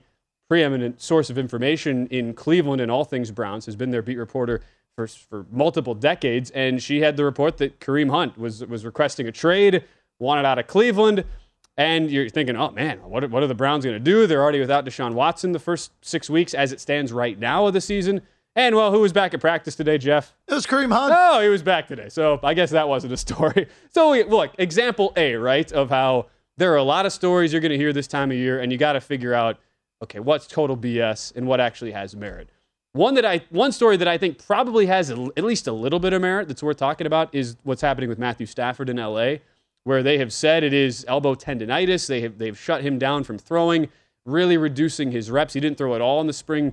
[0.49, 4.61] preeminent source of information in Cleveland and all things Browns, has been their beat reporter
[4.95, 9.27] for, for multiple decades, and she had the report that Kareem Hunt was was requesting
[9.29, 9.85] a trade,
[10.19, 11.25] wanted out of Cleveland.
[11.77, 14.27] And you're thinking, oh man, what what are the Browns going to do?
[14.27, 17.75] They're already without Deshaun Watson the first six weeks as it stands right now of
[17.75, 18.23] the season.
[18.57, 20.33] And well, who was back at practice today, Jeff?
[20.47, 21.13] It was Kareem Hunt.
[21.17, 22.09] Oh, he was back today.
[22.09, 23.67] So I guess that wasn't a story.
[23.91, 27.61] So we, look, example A, right, of how there are a lot of stories you're
[27.61, 29.59] going to hear this time of year, and you got to figure out,
[30.03, 32.49] okay, what's total BS and what actually has merit.
[32.93, 35.99] One that I, one story that I think probably has a, at least a little
[35.99, 39.37] bit of merit that's worth talking about is what's happening with Matthew Stafford in LA,
[39.83, 42.07] where they have said it is elbow tendonitis.
[42.07, 43.89] They have they've shut him down from throwing,
[44.25, 45.55] really reducing his reps.
[45.55, 46.73] He didn't throw at all in the spring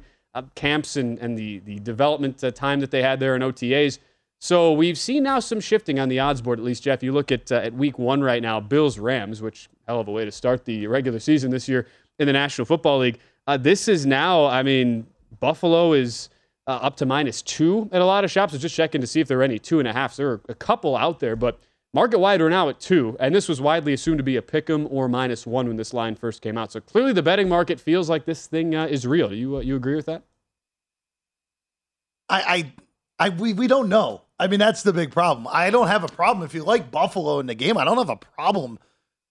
[0.55, 3.99] camps and, and the, the development uh, time that they had there in OTAs.
[4.39, 7.03] So we've seen now some shifting on the odds board, at least, Jeff.
[7.03, 10.11] You look at, uh, at week one right now, Bills Rams, which hell of a
[10.11, 13.19] way to start the regular season this year in the National Football League.
[13.45, 15.05] Uh, this is now, I mean,
[15.39, 16.29] Buffalo is
[16.67, 18.53] uh, up to minus two at a lot of shops.
[18.53, 20.15] I was just checking to see if there are any two and a half.
[20.15, 21.59] There are a couple out there, but
[21.93, 23.15] market wide are now at two.
[23.19, 25.93] And this was widely assumed to be a pick 'em or minus one when this
[25.93, 26.71] line first came out.
[26.71, 29.29] So clearly the betting market feels like this thing uh, is real.
[29.29, 30.23] Do you, you agree with that?
[32.29, 32.73] I,
[33.19, 34.21] I, I, we, we don't know.
[34.39, 35.47] I mean, that's the big problem.
[35.51, 37.77] I don't have a problem if you like Buffalo in the game.
[37.77, 38.79] I don't have a problem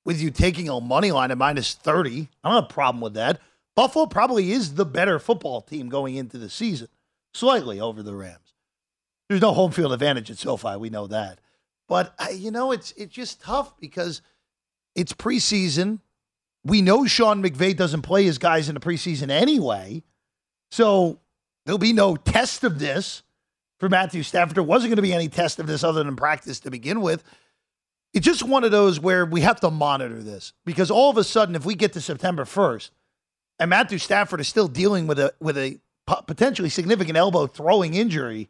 [0.05, 2.29] with you taking a money line at minus 30.
[2.44, 3.40] I don't have a problem with that.
[3.75, 6.88] Buffalo probably is the better football team going into the season,
[7.35, 8.55] slightly over the Rams.
[9.29, 10.77] There's no home field advantage at SoFi.
[10.77, 11.40] We know that.
[11.90, 14.22] But, you know, it's, it's just tough because
[14.94, 15.98] it's preseason.
[16.64, 20.05] We know Sean McVay doesn't play his guys in the preseason anyway.
[20.70, 21.18] So
[21.66, 23.24] there'll be no test of this
[23.81, 24.55] for Matthew Stafford.
[24.55, 27.24] There wasn't going to be any test of this other than practice to begin with.
[28.14, 31.24] It's just one of those where we have to monitor this because all of a
[31.24, 32.90] sudden, if we get to September 1st
[33.59, 38.48] and Matthew Stafford is still dealing with a with a potentially significant elbow throwing injury,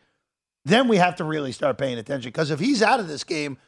[0.65, 3.59] then we have to really start paying attention because if he's out of this game,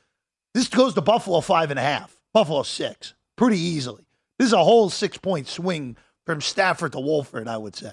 [0.55, 4.05] this goes to Buffalo five and a half, Buffalo six, pretty easily.
[4.39, 7.93] This is a whole six point swing from Stafford to Wolford, I would say.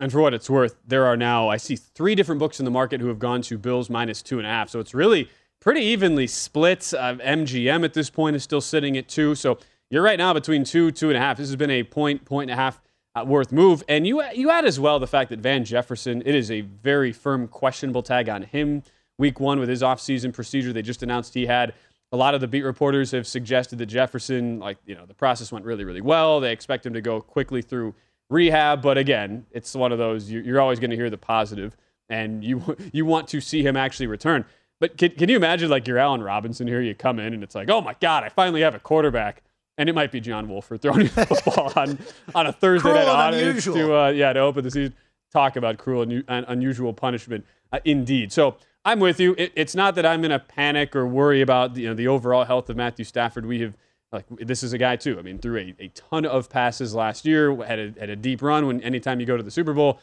[0.00, 2.70] And for what it's worth, there are now, I see three different books in the
[2.70, 4.68] market who have gone to Bills minus two and a half.
[4.68, 6.92] So it's really pretty evenly split.
[6.92, 9.34] Uh, MGM at this point is still sitting at two.
[9.34, 9.58] So
[9.90, 11.36] you're right now between two, two and a half.
[11.36, 12.80] This has been a point, point and a half
[13.16, 13.84] Uh, worth move.
[13.88, 17.12] And you, you add as well the fact that Van Jefferson, it is a very
[17.12, 18.82] firm questionable tag on him
[19.18, 21.74] week one with his offseason procedure they just announced he had.
[22.12, 25.50] A lot of the beat reporters have suggested that Jefferson, like, you know, the process
[25.50, 26.40] went really, really well.
[26.40, 27.94] They expect him to go quickly through
[28.30, 28.82] rehab.
[28.82, 31.76] But again, it's one of those you're always going to hear the positive,
[32.08, 34.44] and you you want to see him actually return.
[34.80, 36.80] But can, can you imagine like you're Allen Robinson here?
[36.80, 39.42] You come in and it's like, oh my god, I finally have a quarterback,
[39.78, 41.98] and it might be John Wolford throwing the football on
[42.34, 43.74] on a Thursday Cruel night unusual.
[43.74, 44.94] to uh, yeah to open the season.
[45.32, 48.32] Talk about cruel and unusual punishment, uh, indeed.
[48.32, 48.56] So.
[48.86, 49.34] I'm with you.
[49.38, 52.44] It, it's not that I'm in a panic or worry about you know the overall
[52.44, 53.46] health of Matthew Stafford.
[53.46, 53.78] We have
[54.14, 55.18] like this is a guy too.
[55.18, 58.40] I mean, threw a, a ton of passes last year, had a, had a deep
[58.40, 58.66] run.
[58.66, 59.98] When anytime you go to the Super Bowl,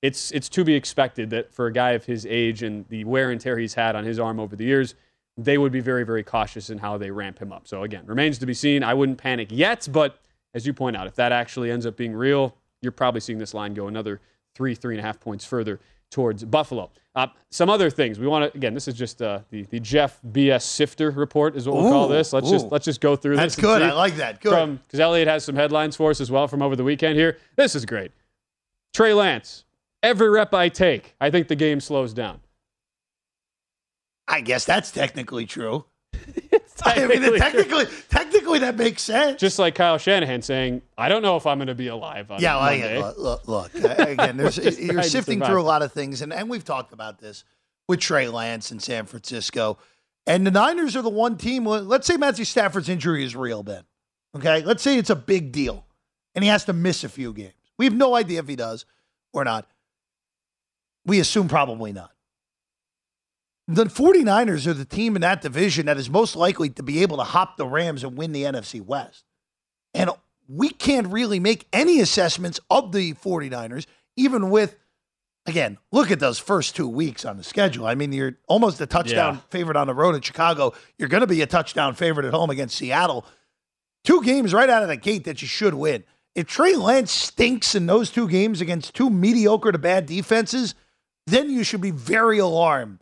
[0.00, 3.30] it's it's to be expected that for a guy of his age and the wear
[3.30, 4.94] and tear he's had on his arm over the years,
[5.38, 7.66] they would be very very cautious in how they ramp him up.
[7.66, 8.82] So again, remains to be seen.
[8.82, 10.18] I wouldn't panic yet, but
[10.52, 13.54] as you point out, if that actually ends up being real, you're probably seeing this
[13.54, 14.20] line go another
[14.54, 16.90] three three and a half points further towards Buffalo.
[17.14, 18.74] Uh, some other things we want to again.
[18.74, 22.32] This is just uh, the the Jeff BS Sifter report is what we'll call this.
[22.32, 22.52] Let's ooh.
[22.52, 23.54] just let's just go through this.
[23.54, 23.82] That's good.
[23.82, 24.40] I like that.
[24.40, 24.78] Good.
[24.86, 27.38] Because Elliot has some headlines for us as well from over the weekend here.
[27.56, 28.12] This is great.
[28.94, 29.64] Trey Lance.
[30.02, 32.40] Every rep I take, I think the game slows down.
[34.28, 35.86] I guess that's technically true.
[36.84, 39.40] I mean, technically technically, technically, that makes sense.
[39.40, 42.40] Just like Kyle Shanahan saying, "I don't know if I'm going to be alive on
[42.40, 43.98] yeah, well, Monday." yeah, look, look, look.
[43.98, 47.18] again, there's, you're trying sifting through a lot of things, and, and we've talked about
[47.18, 47.44] this
[47.88, 49.78] with Trey Lance in San Francisco.
[50.26, 51.64] And the Niners are the one team.
[51.64, 53.84] Let's say Matthew Stafford's injury is real, Ben.
[54.36, 55.86] Okay, let's say it's a big deal,
[56.34, 57.54] and he has to miss a few games.
[57.78, 58.84] We have no idea if he does
[59.32, 59.68] or not.
[61.06, 62.12] We assume probably not.
[63.70, 67.18] The 49ers are the team in that division that is most likely to be able
[67.18, 69.24] to hop the Rams and win the NFC West.
[69.92, 70.10] And
[70.48, 73.84] we can't really make any assessments of the 49ers,
[74.16, 74.76] even with,
[75.44, 77.86] again, look at those first two weeks on the schedule.
[77.86, 79.40] I mean, you're almost a touchdown Yeah.
[79.50, 80.72] favorite on the road at Chicago.
[80.96, 83.26] You're going to be a touchdown favorite at home against Seattle.
[84.02, 86.04] Two games right out of the gate that you should win.
[86.34, 90.74] If Trey Lance stinks in those two games against two mediocre to bad defenses,
[91.26, 93.00] then you should be very alarmed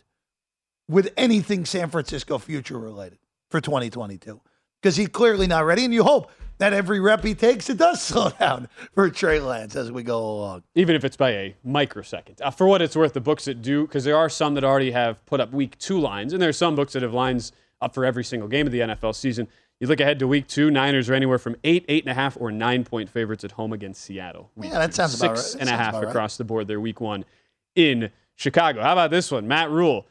[0.89, 3.18] with anything San Francisco future related
[3.51, 4.41] for 2022
[4.80, 5.84] because he's clearly not ready.
[5.84, 9.76] And you hope that every rep he takes, it does slow down for Trey Lance
[9.76, 10.62] as we go along.
[10.74, 12.41] even if it's by a microsecond.
[12.41, 14.91] Uh, for what it's worth, the books that do, because there are some that already
[14.93, 17.95] have put up week two lines, and there are some books that have lines up
[17.95, 19.49] for every single game of the NFL season.
[19.80, 22.39] You look ahead to week two, Niners are anywhere from eight, eight and a half,
[22.41, 24.51] or nine point favorites at home against Seattle.
[24.57, 24.93] Week Yeah, that two.
[24.95, 25.61] sounds about Six right.
[25.61, 26.09] And a half about right.
[26.11, 27.26] across the board there, week one
[27.74, 28.80] in Chicago.
[28.82, 29.47] How about this one?
[29.47, 30.07] Matt Rhule.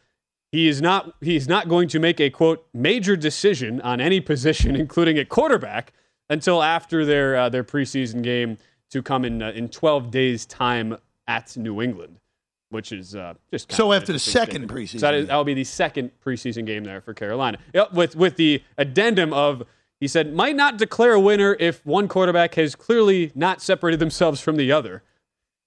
[0.55, 4.21] He is not he is not going to make a quote major decision on any
[4.21, 5.91] position, including at quarterback,
[6.29, 8.57] until after their uh, their preseason game
[8.91, 10.95] to come in uh, in 12 days time
[11.27, 12.21] at New England,
[12.69, 14.71] which is uh, just kind So after the second statement.
[14.71, 17.57] preseason So that, is, that will be the second preseason game there for Carolina.
[17.73, 19.63] Yep, with with the addendum of
[19.99, 24.39] he said might not declare a winner if one quarterback has clearly not separated themselves
[24.39, 25.03] from the other.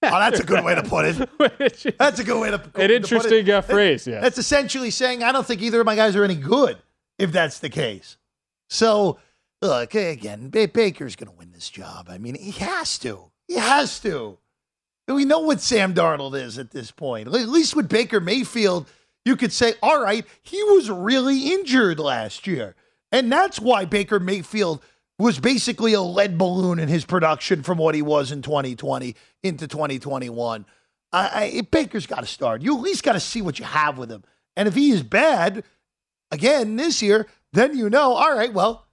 [0.01, 1.97] Oh, that's a good way to put it.
[1.99, 2.89] That's a good way to put it.
[2.89, 4.21] An interesting uh, phrase, yeah.
[4.21, 6.77] That's essentially saying I don't think either of my guys are any good,
[7.17, 8.15] if that's the case.
[8.69, 9.19] So,
[9.61, 12.07] look, again, Ba- Baker's going to win this job.
[12.09, 13.31] I mean, he has to.
[13.47, 14.37] He has to.
[15.07, 17.27] We know what Sam Darnold is at this point.
[17.27, 18.87] At least with Baker Mayfield,
[19.25, 22.75] you could say, all right, he was really injured last year.
[23.11, 24.81] And that's why Baker Mayfield
[25.23, 29.67] was basically a lead balloon in his production from what he was in 2020 into
[29.67, 30.65] 2021.
[31.11, 32.61] I, I, Baker's got to start.
[32.61, 34.23] You at least got to see what you have with him.
[34.55, 35.63] And if he is bad
[36.31, 38.85] again this year, then you know, all right, well,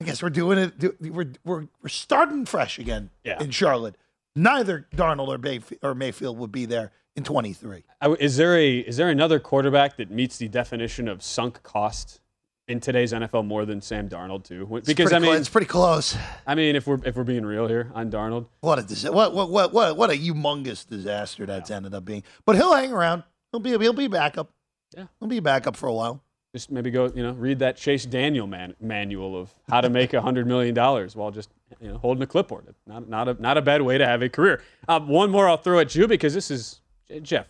[0.00, 0.78] I guess we're doing it.
[0.78, 3.42] do- We're, we're, we're starting fresh again Yeah.
[3.42, 3.96] in Charlotte.
[4.34, 7.84] Neither Darnold or, Mayf- or Mayfield would be there in 23.
[8.18, 12.20] Is there a is there another quarterback that meets the definition of sunk cost
[12.68, 14.66] in today's NFL more than Sam Darnold too?
[14.86, 16.16] Because I mean, it's pretty close.
[16.46, 19.34] I mean, if we're if we're being real here on Darnold, What a dis- what,
[19.34, 22.22] what what what what a humongous disaster that's ended up being.
[22.44, 23.24] But he'll hang around.
[23.50, 24.50] He'll be he'll be backup.
[24.96, 25.06] Yeah.
[25.18, 26.22] he'll be backup for a while.
[26.54, 30.12] just maybe go you know read that Chase Daniel man, manual of how to make
[30.14, 31.50] a hundred million dollars while just
[31.80, 32.74] you know holding a clipboard.
[32.86, 34.62] Not not a not a bad way to have a career.
[34.88, 36.80] Um, one more I'll throw at you because this is
[37.22, 37.48] Jeff,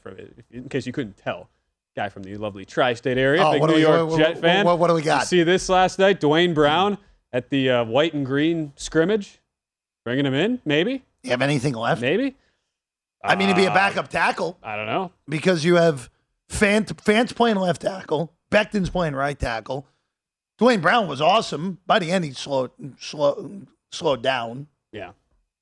[0.51, 1.49] in case you couldn't tell.
[1.97, 4.65] Guy from the lovely tri-state area, Oh, big New we- York what- Jet what- fan.
[4.65, 5.27] what- what do we You got?
[5.27, 6.97] see this last night, Duane Brown
[7.33, 9.41] at the uh, white and green scrimmage,
[10.05, 11.05] bringing him in, maybe.
[11.23, 12.01] You have anything left?
[12.01, 12.37] Maybe.
[13.23, 15.13] I mean, to be a Uh, backup tackle I don't know.
[15.29, 16.11] because you have
[16.51, 19.87] Fant Fant's playing left tackle, Becton's playing right tackle.
[20.59, 21.79] Duane Brown was awesome.
[21.87, 24.67] By the end, he slowed slowed slowed down.
[24.93, 25.13] Yeah.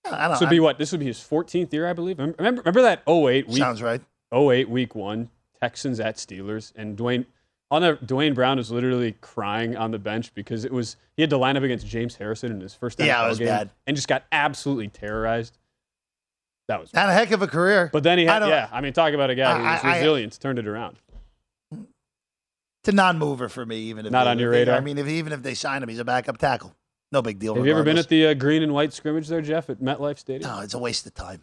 [0.07, 0.31] I don't.
[0.31, 0.78] This would be what?
[0.78, 2.18] This would be his 14th year, I believe.
[2.18, 3.59] Remember, remember that 08 week?
[3.59, 4.01] Sounds right.
[4.33, 5.28] 08 week one,
[5.61, 7.27] Texans at Steelers, and Duane
[7.71, 11.31] on the Duane Brown was literally crying on the bench because it was he had
[11.31, 13.71] to line up against James Harrison in his first NFL Yeah, it was game bad.
[13.87, 15.57] and just got absolutely terrorized.
[16.69, 16.91] That was.
[16.93, 17.91] Had a heck of a career.
[17.93, 18.69] But then he had, don't- yeah.
[18.73, 20.99] I mean, talk about a guy who I- was I- I- resilient, turned it around.
[21.73, 24.77] It's a non-mover for me, even if Not they- on your they- radar?
[24.77, 26.75] I mean, if even if they sign him, he's a backup tackle.
[27.13, 27.55] No big deal.
[27.57, 30.19] Have you ever been at the uh, green and white scrimmage there, Jeff, at MetLife
[30.19, 30.51] Stadium?
[30.51, 31.43] No, it's a waste of time.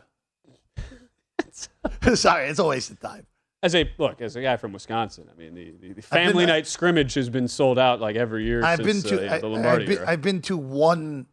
[2.15, 3.26] Sorry, it's a waste of time.
[3.63, 6.49] As a look, as a guy from Wisconsin, I mean, the, the, the family been-
[6.49, 9.39] night scrimmage has been sold out like every year I've since been to uh, I,
[9.39, 10.07] the Lombardi have been.
[10.07, 11.25] I've been to one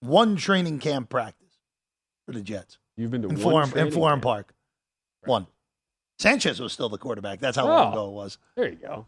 [0.00, 1.58] one training camp practice
[2.26, 4.20] for the Jets You've been to in one Forum in Florham.
[4.22, 4.54] Park.
[5.24, 5.46] One.
[6.20, 7.40] Sanchez was still the quarterback.
[7.40, 7.68] That's how Oh.
[7.68, 8.38] long ago it was.
[8.56, 9.06] There you go.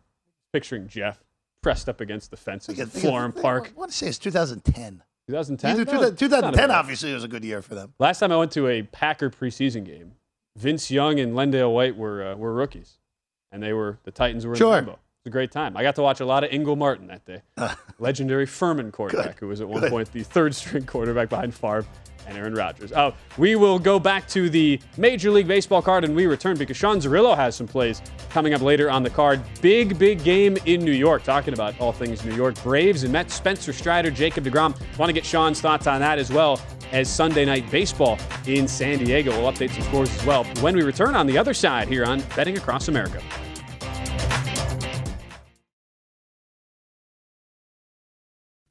[0.52, 1.22] Picturing Jeff
[1.62, 3.72] pressed up against the fences Think of of- think of- Florham Park.
[3.76, 5.02] I want to say it's 2010.
[5.28, 5.76] 2010.
[5.76, 7.92] No, 2000 2010 obviously was a good year for them.
[8.00, 10.12] Last time I went to a Packer preseason game,
[10.56, 12.98] Vince Young and Lendale White were uh, were rookies,
[13.52, 14.78] and they were the Titans were in Sure.
[14.78, 14.96] It was
[15.26, 15.76] a great time.
[15.76, 17.42] I got to watch a lot of Ingle Martin that day,
[17.98, 19.90] legendary Furman quarterback who was at one Good.
[19.90, 21.84] point the third string quarterback behind Favre
[22.26, 22.92] and Aaron Rodgers.
[22.92, 26.76] Oh, we will go back to the Major League Baseball card and we return because
[26.76, 29.40] Sean Zerillo has some plays coming up later on the card.
[29.60, 31.22] Big, big game in New York.
[31.22, 32.60] Talking about all things New York.
[32.62, 34.76] Braves and Mets, Spencer Strider, Jacob DeGrom.
[34.98, 36.60] Want to get Sean's thoughts on that as well
[36.92, 39.30] as Sunday night baseball in San Diego.
[39.30, 42.22] We'll update some scores as well when we return on the other side here on
[42.34, 43.22] Betting Across America.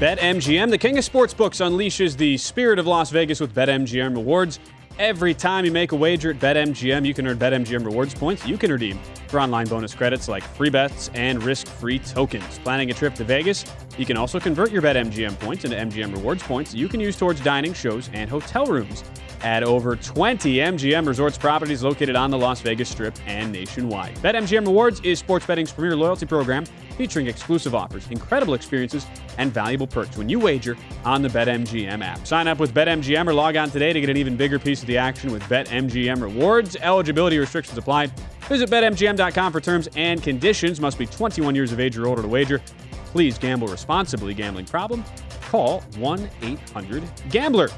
[0.00, 4.58] BetMGM, the king of sportsbooks, unleashes the spirit of Las Vegas with BetMGM rewards.
[4.98, 8.56] Every time you make a wager at BetMGM, you can earn BetMGM rewards points you
[8.56, 8.98] can redeem
[9.28, 12.58] for online bonus credits like free bets and risk-free tokens.
[12.60, 13.66] Planning a trip to Vegas,
[13.98, 17.42] you can also convert your BetMGM points into MGM rewards points you can use towards
[17.42, 19.04] dining, shows, and hotel rooms
[19.42, 24.14] at over 20 MGM Resorts properties located on the Las Vegas Strip and nationwide.
[24.16, 26.64] BetMGM Rewards is sports betting's premier loyalty program
[26.96, 29.06] featuring exclusive offers, incredible experiences,
[29.38, 32.26] and valuable perks when you wager on the BetMGM app.
[32.26, 34.86] Sign up with BetMGM or log on today to get an even bigger piece of
[34.86, 36.76] the action with BetMGM Rewards.
[36.76, 38.08] Eligibility restrictions apply.
[38.48, 40.80] Visit BetMGM.com for terms and conditions.
[40.80, 42.60] Must be 21 years of age or older to wager.
[43.06, 44.34] Please gamble responsibly.
[44.34, 45.02] Gambling problem?
[45.50, 47.70] Call 1 800 Gambler.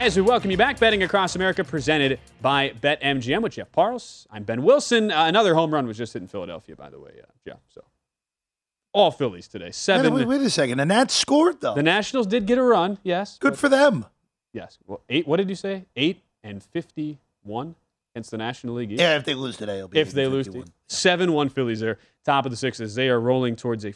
[0.00, 4.26] As we welcome you back, Betting Across America, presented by BetMGM with Jeff Parles.
[4.30, 5.12] I'm Ben Wilson.
[5.12, 7.58] Uh, another home run was just hit in Philadelphia, by the way, uh, Jeff.
[7.68, 7.84] So
[8.94, 9.70] all Phillies today.
[9.70, 10.14] Seven.
[10.14, 10.78] Wait, wait a second.
[10.78, 11.74] The Nats scored though.
[11.74, 13.36] The Nationals did get a run, yes.
[13.38, 14.06] Good for them.
[14.54, 14.78] Yes.
[14.86, 15.28] Well, eight.
[15.28, 15.84] What did you say?
[15.94, 17.74] Eight and fifty-one
[18.14, 18.92] against the National League.
[18.92, 19.02] East?
[19.02, 20.48] Yeah, if they lose today, it'll be if they lose,
[20.86, 22.94] seven-one Phillies there, top of the sixes.
[22.94, 23.92] They are rolling towards a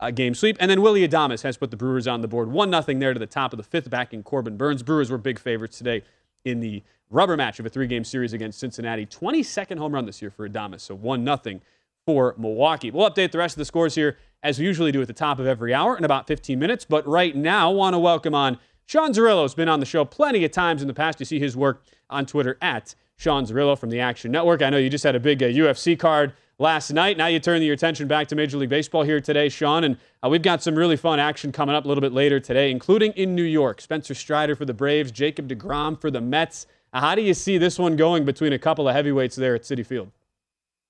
[0.00, 2.98] four-game sweep, and then Willy Adames has put the Brewers on the board, one nothing
[2.98, 4.82] there to the top of the fifth, backing Corbin Burnes.
[4.82, 6.02] Brewers were big favorites today
[6.44, 9.06] in the rubber match of a three-game series against Cincinnati.
[9.06, 11.60] Twenty-second home run this year for Adames, so one nothing
[12.06, 12.90] for Milwaukee.
[12.90, 15.38] We'll update the rest of the scores here as we usually do at the top
[15.38, 16.84] of every hour in about 15 minutes.
[16.84, 20.44] But right now, I want to welcome on Sean Zerillo's been on the show plenty
[20.44, 21.18] of times in the past.
[21.18, 24.60] You see his work on Twitter at Sean Zerillo from the Action Network.
[24.60, 27.16] I know you just had a big uh, UFC card last night.
[27.16, 29.84] Now you turn your attention back to Major League Baseball here today, Sean.
[29.84, 32.70] And uh, we've got some really fun action coming up a little bit later today,
[32.70, 33.80] including in New York.
[33.80, 36.66] Spencer Strider for the Braves, Jacob DeGrom for the Mets.
[36.92, 39.62] Uh, how do you see this one going between a couple of heavyweights there at
[39.62, 40.10] Citi Field?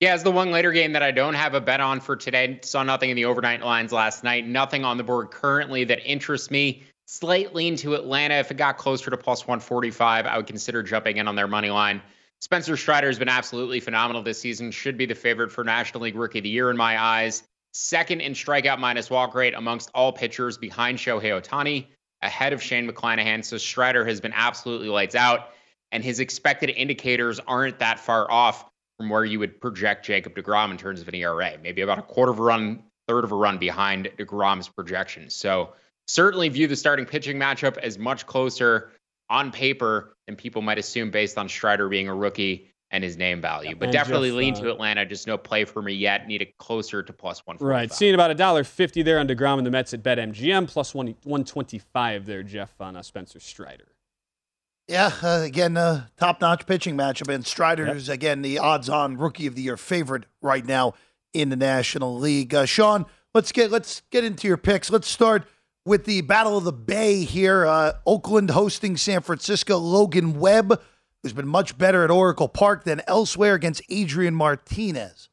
[0.01, 2.59] Yeah, it's the one later game that I don't have a bet on for today.
[2.63, 4.47] Saw nothing in the overnight lines last night.
[4.47, 6.83] Nothing on the board currently that interests me.
[7.07, 8.35] Slight lean to Atlanta.
[8.35, 11.71] If it got closer to plus 145, I would consider jumping in on their money
[11.71, 12.03] line.
[12.45, 14.71] Spencer Strider has been absolutely phenomenal this season.
[14.71, 17.43] Should be the favorite for National League Rookie of the Year in my eyes.
[17.73, 21.87] Second in strikeout minus walk rate amongst all pitchers behind Shohei Ohtani,
[22.21, 23.43] ahead of Shane McClanahan.
[23.43, 25.53] So Strider has been absolutely lights out,
[25.91, 28.67] and his expected indicators aren't that far off
[28.99, 31.53] from where you would project Jacob DeGrom in terms of an ERA.
[31.63, 35.35] Maybe about a quarter of a run, third of a run behind DeGrom's projections.
[35.35, 35.73] So
[36.09, 38.91] certainly view the starting pitching matchup as much closer
[39.35, 43.41] on paper and people might assume based on Strider being a rookie and his name
[43.41, 43.75] value.
[43.75, 45.05] But and definitely just, lean uh, to Atlanta.
[45.05, 46.27] Just no play for me yet.
[46.29, 47.57] Need it closer to plus one.
[47.59, 50.95] Right, seeing about a dollar fifty there on Degrom and the Mets at BetMGM, plus
[50.95, 53.89] one one twenty five there, Jeff on uh, Spencer Strider.
[54.87, 59.63] Yeah, uh, again, uh, top-notch pitching matchup, and Strider's again the odds-on rookie of the
[59.63, 60.93] year favorite right now
[61.33, 62.55] in the National League.
[62.55, 64.91] Uh, Sean, let's get let's get into your picks.
[64.91, 65.49] Let's start
[65.85, 67.67] with the Battle of the Bay here.
[67.67, 69.79] Uh, Oakland hosting San Francisco.
[69.79, 70.81] Logan Webb,
[71.23, 75.29] who's been much better at Oracle Park than elsewhere, against Adrian Martinez.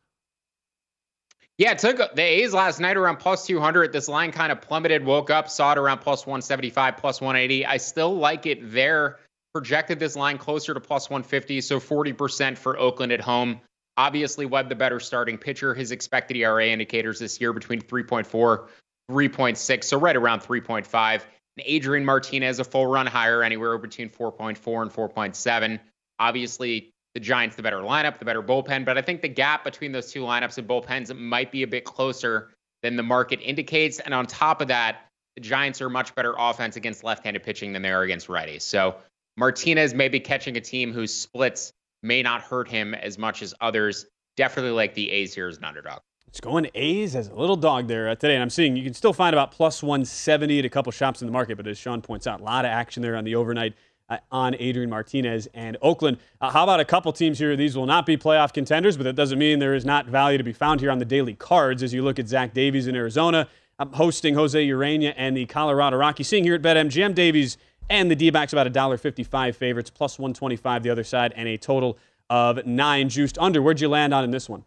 [1.58, 3.94] Yeah, it took the A's last night around plus 200.
[3.94, 7.66] This line kind of plummeted, woke up, saw it around plus 175, plus 180.
[7.68, 9.20] I still like it there.
[9.54, 13.62] Projected this line closer to plus 150, so 40% for Oakland at home.
[13.98, 15.76] Obviously, Webb the better starting pitcher.
[15.76, 18.68] His expected ERA indicators this year between 3.4,
[19.12, 21.14] 3.6, so right around 3.5.
[21.14, 25.80] And Adrian Martinez a full run higher, anywhere between 4.4 and 4.7.
[26.20, 29.92] Obviously, the Giants the better lineup, the better bullpen, but I think the gap between
[29.92, 32.52] those two lineups and bullpens might be a bit closer
[32.84, 34.00] than the market indicates.
[34.00, 37.82] And on top of that, the Giants are much better offense against left-handed pitching than
[37.82, 38.62] they are against righties.
[38.62, 38.96] So
[39.38, 43.54] Martinez may be catching a team whose splits may not hurt him as much as
[43.62, 44.06] others.
[44.38, 46.00] Definitely like the A's here as an underdog.
[46.32, 48.36] It's going A's as a little dog there uh, today.
[48.36, 51.28] And I'm seeing you can still find about plus 170 at a couple shops in
[51.28, 51.58] the market.
[51.58, 53.74] But as Sean points out, a lot of action there on the overnight
[54.10, 56.20] uh, on Adrian Martinez and Oakland.
[56.40, 57.58] Uh, how about a couple teams here?
[57.58, 60.44] These will not be playoff contenders, but that doesn't mean there is not value to
[60.44, 63.50] be found here on the daily cards as you look at Zach Davies in Arizona.
[63.78, 66.30] I'm hosting Jose Urena and the Colorado Rockies.
[66.30, 67.58] Seeing here at BetMGM, Davies
[67.90, 71.98] and the D-backs about $1.55 favorites, plus 125 the other side, and a total
[72.30, 73.62] of nine juiced under.
[73.62, 74.64] Where'd you land on in this one?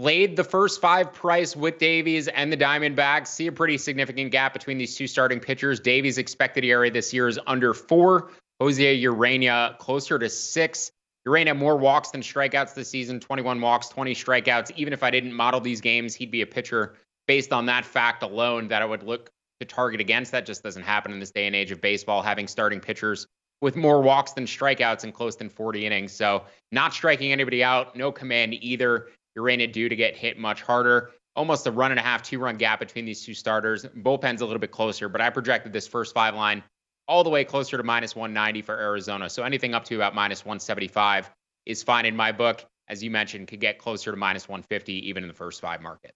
[0.00, 3.26] Laid the first five price with Davies and the Diamondbacks.
[3.26, 5.78] See a pretty significant gap between these two starting pitchers.
[5.78, 8.30] Davies' expected ERA this year is under four.
[8.60, 10.90] Jose Urena closer to six.
[11.28, 14.70] Urena more walks than strikeouts this season 21 walks, 20 strikeouts.
[14.74, 16.96] Even if I didn't model these games, he'd be a pitcher
[17.28, 19.28] based on that fact alone that I would look
[19.60, 20.32] to target against.
[20.32, 23.26] That just doesn't happen in this day and age of baseball, having starting pitchers
[23.60, 26.12] with more walks than strikeouts and close than 40 innings.
[26.12, 29.08] So, not striking anybody out, no command either.
[29.36, 31.10] Urena due to get hit much harder.
[31.36, 33.84] Almost a run and a half, two run gap between these two starters.
[33.84, 36.62] Bullpen's a little bit closer, but I projected this first five line
[37.06, 39.28] all the way closer to minus 190 for Arizona.
[39.30, 41.30] So anything up to about minus 175
[41.66, 42.64] is fine in my book.
[42.88, 46.12] As you mentioned, could get closer to minus 150 even in the first five market.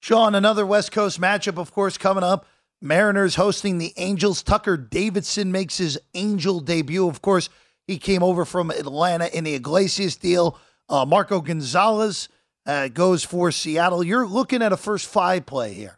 [0.00, 2.46] Sean, another West Coast matchup, of course, coming up.
[2.80, 4.42] Mariners hosting the Angels.
[4.42, 7.06] Tucker Davidson makes his Angel debut.
[7.06, 7.50] Of course,
[7.86, 10.58] he came over from Atlanta in the Iglesias deal.
[10.90, 12.28] Uh, Marco Gonzalez
[12.66, 14.02] uh, goes for Seattle.
[14.02, 15.96] You're looking at a first five play here.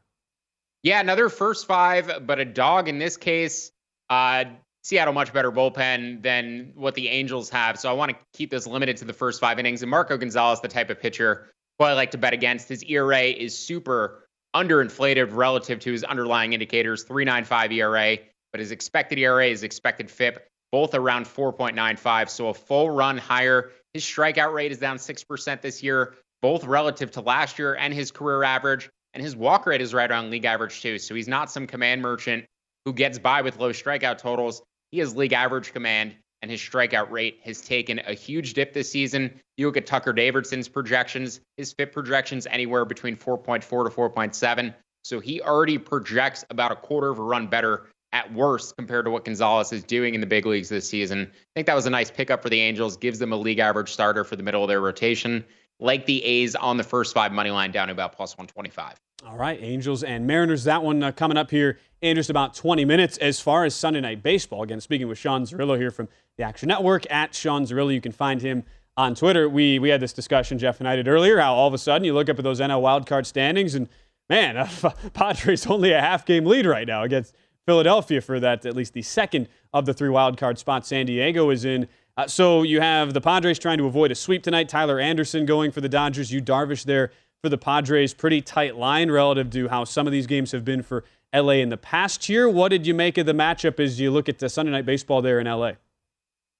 [0.82, 3.72] Yeah, another first five, but a dog in this case.
[4.10, 4.44] Uh,
[4.82, 8.66] Seattle much better bullpen than what the Angels have, so I want to keep this
[8.66, 9.82] limited to the first five innings.
[9.82, 13.22] And Marco Gonzalez, the type of pitcher who I like to bet against, his ERA
[13.22, 18.18] is super underinflated relative to his underlying indicators, 3.95 ERA,
[18.50, 23.70] but his expected ERA, is expected FIP, both around 4.95, so a full run higher.
[23.94, 28.10] His strikeout rate is down 6% this year, both relative to last year and his
[28.10, 28.88] career average.
[29.14, 30.98] And his walk rate is right around league average, too.
[30.98, 32.46] So he's not some command merchant
[32.84, 34.62] who gets by with low strikeout totals.
[34.90, 38.90] He has league average command, and his strikeout rate has taken a huge dip this
[38.90, 39.38] season.
[39.56, 44.74] You look at Tucker Davidson's projections, his FIP projections anywhere between 4.4 to 4.7.
[45.04, 49.10] So he already projects about a quarter of a run better at worst compared to
[49.10, 51.30] what Gonzalez is doing in the big leagues this season.
[51.32, 53.90] I think that was a nice pickup for the Angels, gives them a league average
[53.90, 55.44] starter for the middle of their rotation.
[55.80, 59.00] Like the A's on the first five money line down to about plus 125.
[59.26, 60.64] All right, Angels and Mariners.
[60.64, 63.16] That one uh, coming up here in just about 20 minutes.
[63.18, 66.68] As far as Sunday Night Baseball, again, speaking with Sean Zerillo here from the Action
[66.68, 67.94] Network at Sean Zerillo.
[67.94, 68.64] You can find him
[68.96, 69.48] on Twitter.
[69.48, 72.04] We we had this discussion, Jeff and I did earlier, how all of a sudden
[72.04, 73.88] you look up at those NL wildcard standings and
[74.28, 74.68] man, uh,
[75.14, 77.34] Padres only a half game lead right now against
[77.66, 81.50] Philadelphia for that, at least the second of the three wild card spots San Diego
[81.50, 81.88] is in.
[82.16, 84.68] Uh, so you have the Padres trying to avoid a sweep tonight.
[84.68, 86.32] Tyler Anderson going for the Dodgers.
[86.32, 87.10] Yu Darvish there
[87.42, 88.12] for the Padres.
[88.12, 91.04] Pretty tight line relative to how some of these games have been for
[91.34, 92.48] LA in the past year.
[92.48, 95.22] What did you make of the matchup as you look at the Sunday night baseball
[95.22, 95.72] there in LA?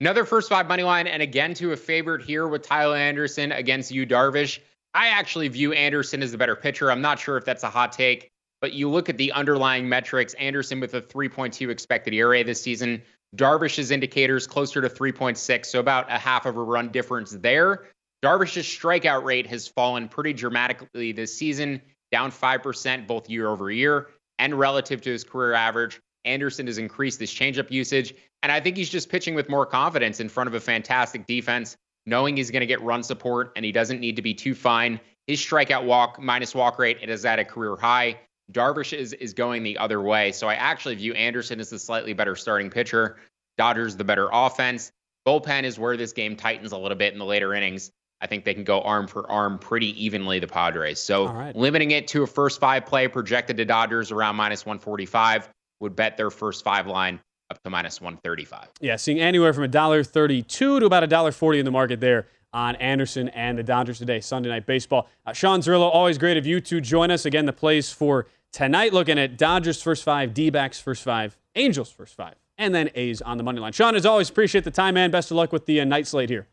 [0.01, 3.93] Another first five money line, and again to a favorite here with Tyler Anderson against
[3.93, 4.59] Yu Darvish.
[4.95, 6.91] I actually view Anderson as the better pitcher.
[6.91, 8.32] I'm not sure if that's a hot take
[8.63, 13.03] but you look at the underlying metrics Anderson with a 3.2 expected ERA this season,
[13.37, 17.89] Darvish's indicators closer to 3.6, so about a half of a run difference there.
[18.25, 21.83] Darvish's strikeout rate has fallen pretty dramatically this season,
[22.13, 26.01] down 5% both year over year and relative to his career average.
[26.25, 30.21] Anderson has increased his changeup usage, and I think he's just pitching with more confidence
[30.21, 33.73] in front of a fantastic defense, knowing he's going to get run support and he
[33.73, 35.01] doesn't need to be too fine.
[35.27, 38.19] His strikeout walk minus walk rate it is at a career high.
[38.51, 40.33] Darvish is is going the other way.
[40.33, 43.17] So I actually view Anderson as the slightly better starting pitcher.
[43.59, 44.93] Dodgers the better offense.
[45.27, 47.93] Bullpen is where this game tightens a little bit in the later innings.
[48.21, 51.01] I think they can go arm for arm pretty evenly, the Padres.
[51.01, 51.55] So right.
[51.55, 55.49] limiting it to a first five play projected to Dodgers around minus 145
[55.81, 57.21] would bet their first five line
[57.51, 58.69] up to minus 135.
[58.81, 63.59] Yeah, seeing anywhere from $1.32 to about $1.40 in the market there on Anderson and
[63.59, 65.09] the Dodgers today, Sunday Night Baseball.
[65.25, 67.25] Uh, Sean Zerillo, always great of you to join us.
[67.25, 71.91] Again, the plays for tonight looking at Dodgers first five, D backs first five, Angels
[71.91, 73.73] first five, and then A's on the money line.
[73.73, 75.11] Sean, as always, appreciate the time, man.
[75.11, 76.47] Best of luck with the uh, night slate here.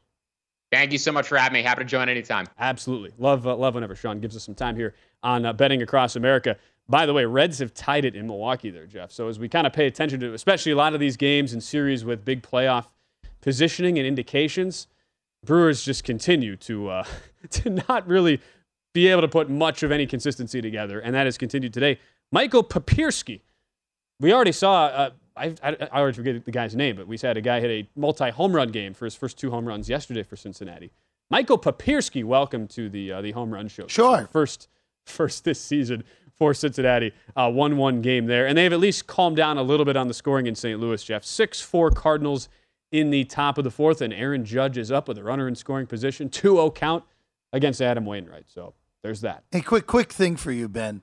[0.72, 1.64] Thank you so much for having me.
[1.64, 2.46] Happy to join anytime.
[2.60, 3.12] Absolutely.
[3.18, 4.94] Love, uh, love whenever Sean gives us some time here
[5.24, 6.58] on uh, betting across America.
[6.88, 9.12] By the way, Reds have tied it in Milwaukee there, Jeff.
[9.12, 11.64] So as we kind of pay attention to, especially a lot of these games and
[11.64, 12.86] series with big playoff
[13.42, 14.88] positioning and indications,
[15.46, 17.04] Brewers just continue to uh,
[17.52, 18.42] to not really
[18.94, 22.00] be able to put much of any consistency together, and that has continued today.
[22.32, 23.42] Michael Papierski,
[24.20, 24.86] we already saw.
[24.86, 27.72] Uh, I, I, I already forget the guy's name, but we had a guy hit
[27.72, 30.92] a multi home run game for his first two home runs yesterday for Cincinnati.
[31.30, 33.88] Michael Papierski, welcome to the uh, the home run show.
[33.88, 34.28] Sure.
[34.32, 34.68] First,
[35.06, 36.04] first this season
[36.40, 37.14] for Cincinnati.
[37.36, 38.48] Uh, 1 1 game there.
[38.48, 40.80] And they've at least calmed down a little bit on the scoring in St.
[40.80, 41.24] Louis, Jeff.
[41.24, 42.50] 6 4 Cardinals
[42.92, 45.56] in the top of the fourth, and Aaron Judge is up with a runner in
[45.56, 46.30] scoring position.
[46.30, 47.04] 2 0 count
[47.54, 48.46] against Adam Wainwright.
[48.48, 48.74] So
[49.04, 49.44] there's that.
[49.52, 51.02] Hey, quick, quick thing for you, Ben.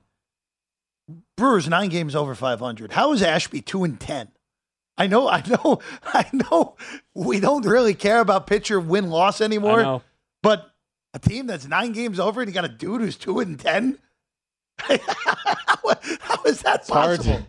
[1.37, 2.91] Brewers nine games over 500.
[2.91, 4.29] How is Ashby two and ten?
[4.97, 6.75] I know, I know, I know.
[7.13, 10.01] We don't really care about pitcher win loss anymore.
[10.43, 10.69] But
[11.13, 13.97] a team that's nine games over and you got a dude who's two and ten.
[14.79, 14.97] how,
[16.19, 17.37] how is that It's possible?
[17.37, 17.45] to-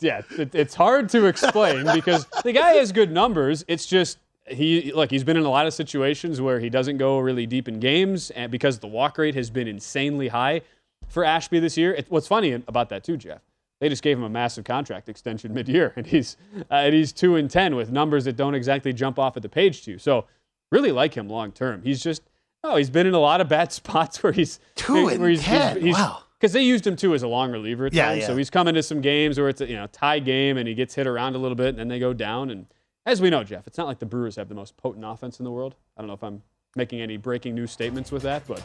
[0.00, 3.64] yeah, it, it's hard to explain because the guy has good numbers.
[3.68, 7.18] It's just he look he's been in a lot of situations where he doesn't go
[7.18, 10.62] really deep in games, and because the walk rate has been insanely high
[11.08, 11.94] for Ashby this year.
[11.94, 13.40] It, what's funny about that too, Jeff?
[13.80, 16.36] They just gave him a massive contract extension mid-year, and he's
[16.70, 19.48] uh, and he's two and ten with numbers that don't exactly jump off at the
[19.48, 19.98] page to you.
[19.98, 20.26] So
[20.70, 21.82] really like him long term.
[21.82, 22.22] He's just
[22.62, 25.42] oh he's been in a lot of bad spots where he's Two where and he's,
[25.42, 26.22] 10, wow.
[26.40, 28.20] Because they used him too as a long reliever at Yeah, times.
[28.22, 28.26] yeah.
[28.28, 30.74] So he's coming to some games where it's a you know tie game and he
[30.74, 32.50] gets hit around a little bit and then they go down.
[32.50, 32.66] And
[33.04, 35.44] as we know, Jeff, it's not like the Brewers have the most potent offense in
[35.44, 35.74] the world.
[35.96, 36.42] I don't know if I'm
[36.76, 38.62] making any breaking news statements with that, but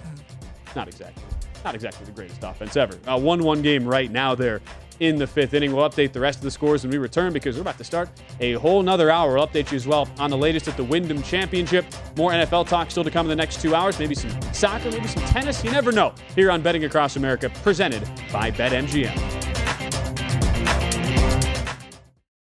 [0.75, 1.23] not exactly.
[1.65, 2.97] Not exactly the greatest offense ever.
[3.07, 4.61] A 1 1 game right now there
[4.99, 5.73] in the fifth inning.
[5.75, 8.09] We'll update the rest of the scores when we return because we're about to start
[8.39, 9.35] a whole nother hour.
[9.35, 11.85] We'll update you as well on the latest at the Wyndham Championship.
[12.17, 13.99] More NFL talk still to come in the next two hours.
[13.99, 15.63] Maybe some soccer, maybe some tennis.
[15.63, 16.13] You never know.
[16.35, 19.54] Here on Betting Across America, presented by BetMGM.